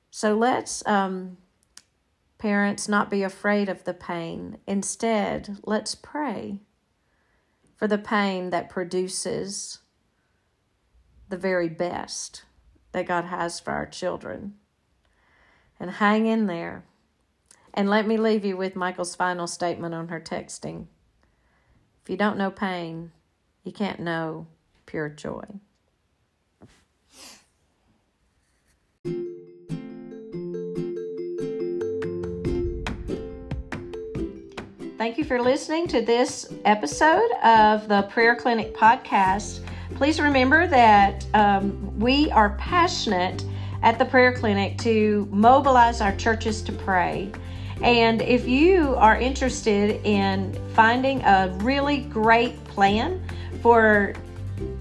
So 0.10 0.38
let's, 0.38 0.88
um, 0.88 1.36
parents, 2.38 2.88
not 2.88 3.10
be 3.10 3.24
afraid 3.24 3.68
of 3.68 3.84
the 3.84 3.94
pain. 3.94 4.60
Instead, 4.68 5.58
let's 5.66 5.96
pray 5.96 6.62
for 7.76 7.88
the 7.88 7.98
pain 7.98 8.50
that 8.50 8.70
produces 8.70 9.80
the 11.30 11.38
very 11.38 11.70
best 11.70 12.44
that 12.92 13.08
God 13.08 13.26
has 13.26 13.60
for 13.60 13.72
our 13.72 13.86
children. 13.86 14.56
And 15.80 15.92
hang 15.92 16.26
in 16.26 16.48
there. 16.48 16.86
And 17.74 17.90
let 17.90 18.08
me 18.08 18.16
leave 18.16 18.46
you 18.46 18.56
with 18.56 18.78
Michael's 18.78 19.16
final 19.16 19.48
statement 19.48 19.94
on 19.94 20.08
her 20.08 20.22
texting. 20.22 20.86
If 22.04 22.10
you 22.10 22.16
don't 22.16 22.38
know 22.38 22.52
pain, 22.52 23.12
you 23.64 23.74
can't 23.74 24.00
know 24.00 24.48
pure 24.86 25.10
joy. 25.10 25.44
Thank 34.98 35.18
you 35.18 35.26
for 35.26 35.42
listening 35.42 35.90
to 35.90 36.02
this 36.02 36.54
episode 36.64 37.30
of 37.44 37.90
the 37.90 38.04
Prayer 38.04 38.34
Clinic 38.34 38.74
podcast. 38.74 39.60
Please 39.96 40.22
remember 40.22 40.68
that 40.68 41.26
um, 41.34 42.00
we 42.00 42.32
are 42.32 42.52
passionate 42.52 43.44
at 43.82 44.00
the 44.00 44.06
Prayer 44.06 44.32
Clinic 44.32 44.78
to 44.80 45.28
mobilize 45.32 46.00
our 46.00 46.16
churches 46.16 46.62
to 46.62 46.72
pray. 46.72 47.30
And 47.82 48.22
if 48.22 48.48
you 48.48 48.96
are 48.96 49.20
interested 49.20 50.00
in 50.06 50.58
finding 50.70 51.22
a 51.24 51.54
really 51.60 51.98
great 51.98 52.64
plan 52.64 53.22
for 53.62 54.14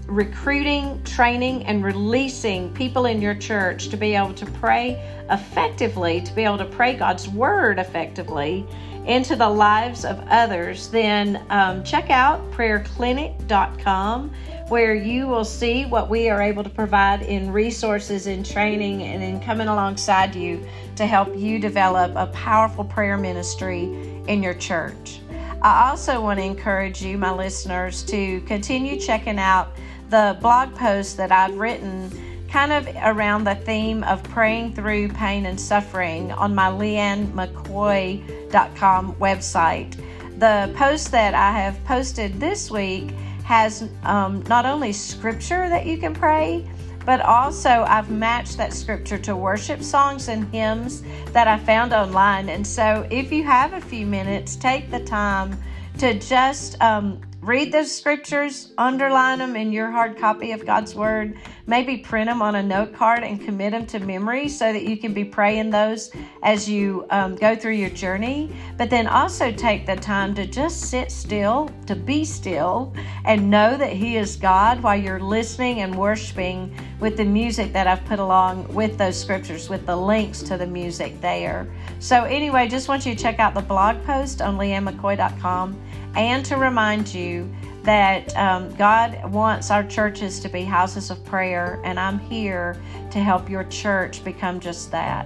recruiting, 0.07 1.03
training, 1.03 1.65
and 1.65 1.83
releasing 1.83 2.73
people 2.73 3.05
in 3.05 3.21
your 3.21 3.35
church 3.35 3.89
to 3.89 3.97
be 3.97 4.15
able 4.15 4.33
to 4.35 4.45
pray 4.45 4.93
effectively, 5.29 6.21
to 6.21 6.33
be 6.33 6.45
able 6.45 6.57
to 6.59 6.65
pray 6.65 6.95
God's 6.95 7.27
Word 7.27 7.79
effectively 7.79 8.65
into 9.07 9.35
the 9.35 9.49
lives 9.49 10.05
of 10.05 10.19
others, 10.29 10.89
then 10.89 11.45
um, 11.49 11.83
check 11.83 12.09
out 12.09 12.51
prayerclinic.com 12.51 14.31
where 14.69 14.95
you 14.95 15.27
will 15.27 15.45
see 15.45 15.85
what 15.85 16.09
we 16.09 16.27
are 16.27 16.41
able 16.41 16.63
to 16.63 16.69
provide 16.69 17.21
in 17.21 17.51
resources 17.51 18.25
in 18.25 18.43
training 18.43 19.03
and 19.03 19.23
in 19.23 19.39
coming 19.39 19.67
alongside 19.67 20.35
you 20.35 20.65
to 20.95 21.05
help 21.05 21.35
you 21.37 21.59
develop 21.59 22.11
a 22.15 22.25
powerful 22.33 22.83
prayer 22.83 23.17
ministry 23.17 23.83
in 24.27 24.41
your 24.41 24.55
church. 24.55 25.19
I 25.61 25.89
also 25.89 26.19
want 26.19 26.39
to 26.39 26.43
encourage 26.43 27.03
you, 27.03 27.17
my 27.17 27.31
listeners, 27.31 28.03
to 28.03 28.41
continue 28.41 28.99
checking 28.99 29.37
out 29.37 29.75
the 30.09 30.37
blog 30.41 30.73
posts 30.75 31.13
that 31.15 31.31
I've 31.31 31.55
written 31.55 32.11
kind 32.49 32.71
of 32.71 32.87
around 33.03 33.43
the 33.43 33.55
theme 33.55 34.03
of 34.03 34.23
praying 34.23 34.73
through 34.73 35.09
pain 35.09 35.45
and 35.45 35.59
suffering 35.59 36.31
on 36.31 36.55
my 36.55 36.67
leighannmccoy.com 36.67 39.15
website. 39.15 39.95
The 40.39 40.73
post 40.75 41.11
that 41.11 41.33
I 41.33 41.51
have 41.51 41.83
posted 41.85 42.39
this 42.39 42.69
week 42.69 43.11
has 43.43 43.89
um, 44.03 44.43
not 44.47 44.65
only 44.65 44.91
scripture 44.91 45.69
that 45.69 45.85
you 45.85 45.97
can 45.97 46.13
pray, 46.13 46.67
but 47.05 47.21
also 47.21 47.85
I've 47.87 48.09
matched 48.09 48.57
that 48.57 48.73
scripture 48.73 49.17
to 49.19 49.35
worship 49.35 49.83
songs 49.83 50.27
and 50.27 50.51
hymns 50.51 51.03
that 51.31 51.47
I 51.47 51.59
found 51.59 51.93
online. 51.93 52.49
And 52.49 52.65
so 52.65 53.07
if 53.11 53.31
you 53.31 53.43
have 53.43 53.73
a 53.73 53.81
few 53.81 54.05
minutes, 54.05 54.55
take 54.55 54.89
the 54.89 55.01
time 55.01 55.57
to 55.99 56.17
just 56.19 56.81
um, 56.81 57.21
read 57.41 57.71
those 57.71 57.95
scriptures, 57.95 58.73
underline 58.77 59.37
them 59.37 59.55
in 59.55 59.71
your 59.71 59.91
hard 59.91 60.17
copy 60.17 60.51
of 60.51 60.65
God's 60.65 60.95
Word, 60.95 61.37
maybe 61.67 61.97
print 61.97 62.29
them 62.29 62.41
on 62.41 62.55
a 62.55 62.63
note 62.63 62.93
card 62.93 63.23
and 63.23 63.43
commit 63.43 63.71
them 63.71 63.85
to 63.87 63.99
memory 63.99 64.47
so 64.47 64.71
that 64.71 64.83
you 64.83 64.97
can 64.97 65.13
be 65.13 65.23
praying 65.23 65.69
those 65.69 66.11
as 66.43 66.69
you 66.69 67.05
um, 67.09 67.35
go 67.35 67.55
through 67.55 67.73
your 67.73 67.89
journey. 67.89 68.55
But 68.77 68.89
then 68.89 69.07
also 69.07 69.51
take 69.51 69.85
the 69.85 69.95
time 69.95 70.35
to 70.35 70.45
just 70.45 70.89
sit 70.89 71.11
still, 71.11 71.69
to 71.87 71.95
be 71.95 72.23
still, 72.25 72.93
and 73.25 73.49
know 73.49 73.77
that 73.77 73.93
He 73.93 74.17
is 74.17 74.35
God 74.35 74.81
while 74.83 74.95
you're 74.95 75.19
listening 75.19 75.81
and 75.81 75.95
worshiping 75.97 76.75
with 76.99 77.17
the 77.17 77.25
music 77.25 77.73
that 77.73 77.87
I've 77.87 78.05
put 78.05 78.19
along 78.19 78.71
with 78.73 78.97
those 78.97 79.19
scriptures, 79.19 79.69
with 79.69 79.85
the 79.85 79.95
links 79.95 80.41
to 80.43 80.57
the 80.57 80.67
music 80.67 81.19
there. 81.21 81.67
So, 81.99 82.23
anyway, 82.23 82.67
just 82.67 82.87
want 82.87 83.05
you 83.05 83.15
to 83.15 83.21
check 83.21 83.39
out 83.39 83.53
the 83.53 83.61
blog 83.61 84.03
post 84.03 84.41
on 84.41 84.57
leighannmccoy.com 84.57 85.81
and 86.15 86.45
to 86.45 86.57
remind 86.57 87.13
you 87.13 87.53
that 87.85 88.35
um, 88.35 88.73
God 88.75 89.31
wants 89.31 89.71
our 89.71 89.83
churches 89.83 90.39
to 90.41 90.49
be 90.49 90.63
houses 90.63 91.11
of 91.11 91.23
prayer, 91.23 91.79
and 91.83 91.99
I'm 91.99 92.19
here 92.19 92.81
to 93.11 93.19
help 93.19 93.49
your 93.49 93.63
church 93.65 94.23
become 94.23 94.59
just 94.59 94.91
that. 94.91 95.25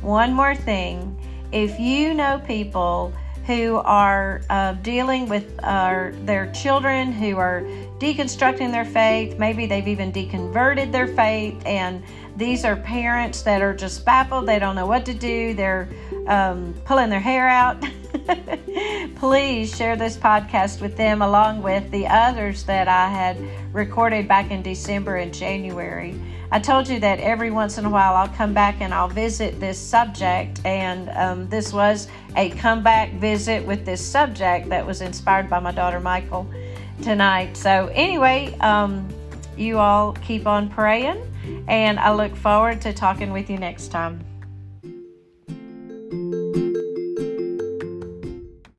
One 0.00 0.32
more 0.32 0.54
thing 0.54 1.16
if 1.52 1.78
you 1.78 2.14
know 2.14 2.42
people 2.46 3.12
who 3.46 3.76
are 3.76 4.42
uh, 4.50 4.72
dealing 4.74 5.28
with 5.28 5.58
uh, 5.62 6.10
their 6.24 6.50
children 6.50 7.12
who 7.12 7.36
are 7.36 7.62
deconstructing 7.98 8.72
their 8.72 8.84
faith, 8.84 9.38
maybe 9.38 9.66
they've 9.66 9.86
even 9.86 10.12
deconverted 10.12 10.90
their 10.90 11.06
faith, 11.06 11.54
and 11.64 12.02
these 12.36 12.64
are 12.64 12.76
parents 12.76 13.42
that 13.42 13.62
are 13.62 13.74
just 13.74 14.04
baffled, 14.04 14.46
they 14.46 14.58
don't 14.58 14.76
know 14.76 14.86
what 14.86 15.04
to 15.06 15.14
do, 15.14 15.54
they're 15.54 15.88
um, 16.26 16.74
pulling 16.84 17.10
their 17.10 17.20
hair 17.20 17.48
out. 17.48 17.82
please 19.16 19.74
share 19.74 19.96
this 19.96 20.16
podcast 20.16 20.80
with 20.80 20.96
them 20.96 21.22
along 21.22 21.62
with 21.62 21.90
the 21.90 22.06
others 22.06 22.64
that 22.64 22.86
I 22.86 23.08
had 23.08 23.38
recorded 23.72 24.28
back 24.28 24.50
in 24.50 24.62
December 24.62 25.16
and 25.16 25.32
January. 25.32 26.20
I 26.50 26.60
told 26.60 26.86
you 26.86 27.00
that 27.00 27.18
every 27.20 27.50
once 27.50 27.78
in 27.78 27.86
a 27.86 27.90
while 27.90 28.14
I'll 28.14 28.28
come 28.28 28.54
back 28.54 28.76
and 28.80 28.92
I'll 28.94 29.08
visit 29.08 29.58
this 29.58 29.78
subject, 29.78 30.60
and 30.64 31.08
um, 31.10 31.48
this 31.48 31.72
was 31.72 32.08
a 32.36 32.50
comeback 32.50 33.12
visit 33.14 33.66
with 33.66 33.84
this 33.84 34.04
subject 34.04 34.68
that 34.68 34.86
was 34.86 35.00
inspired 35.00 35.48
by 35.48 35.58
my 35.58 35.72
daughter 35.72 35.98
Michael 35.98 36.48
tonight. 37.02 37.56
So, 37.56 37.90
anyway, 37.94 38.56
um, 38.60 39.08
you 39.56 39.78
all 39.78 40.12
keep 40.12 40.46
on 40.46 40.68
praying, 40.68 41.20
and 41.68 41.98
I 41.98 42.12
look 42.12 42.34
forward 42.34 42.80
to 42.82 42.92
talking 42.92 43.32
with 43.32 43.48
you 43.48 43.58
next 43.58 43.88
time. 43.88 44.25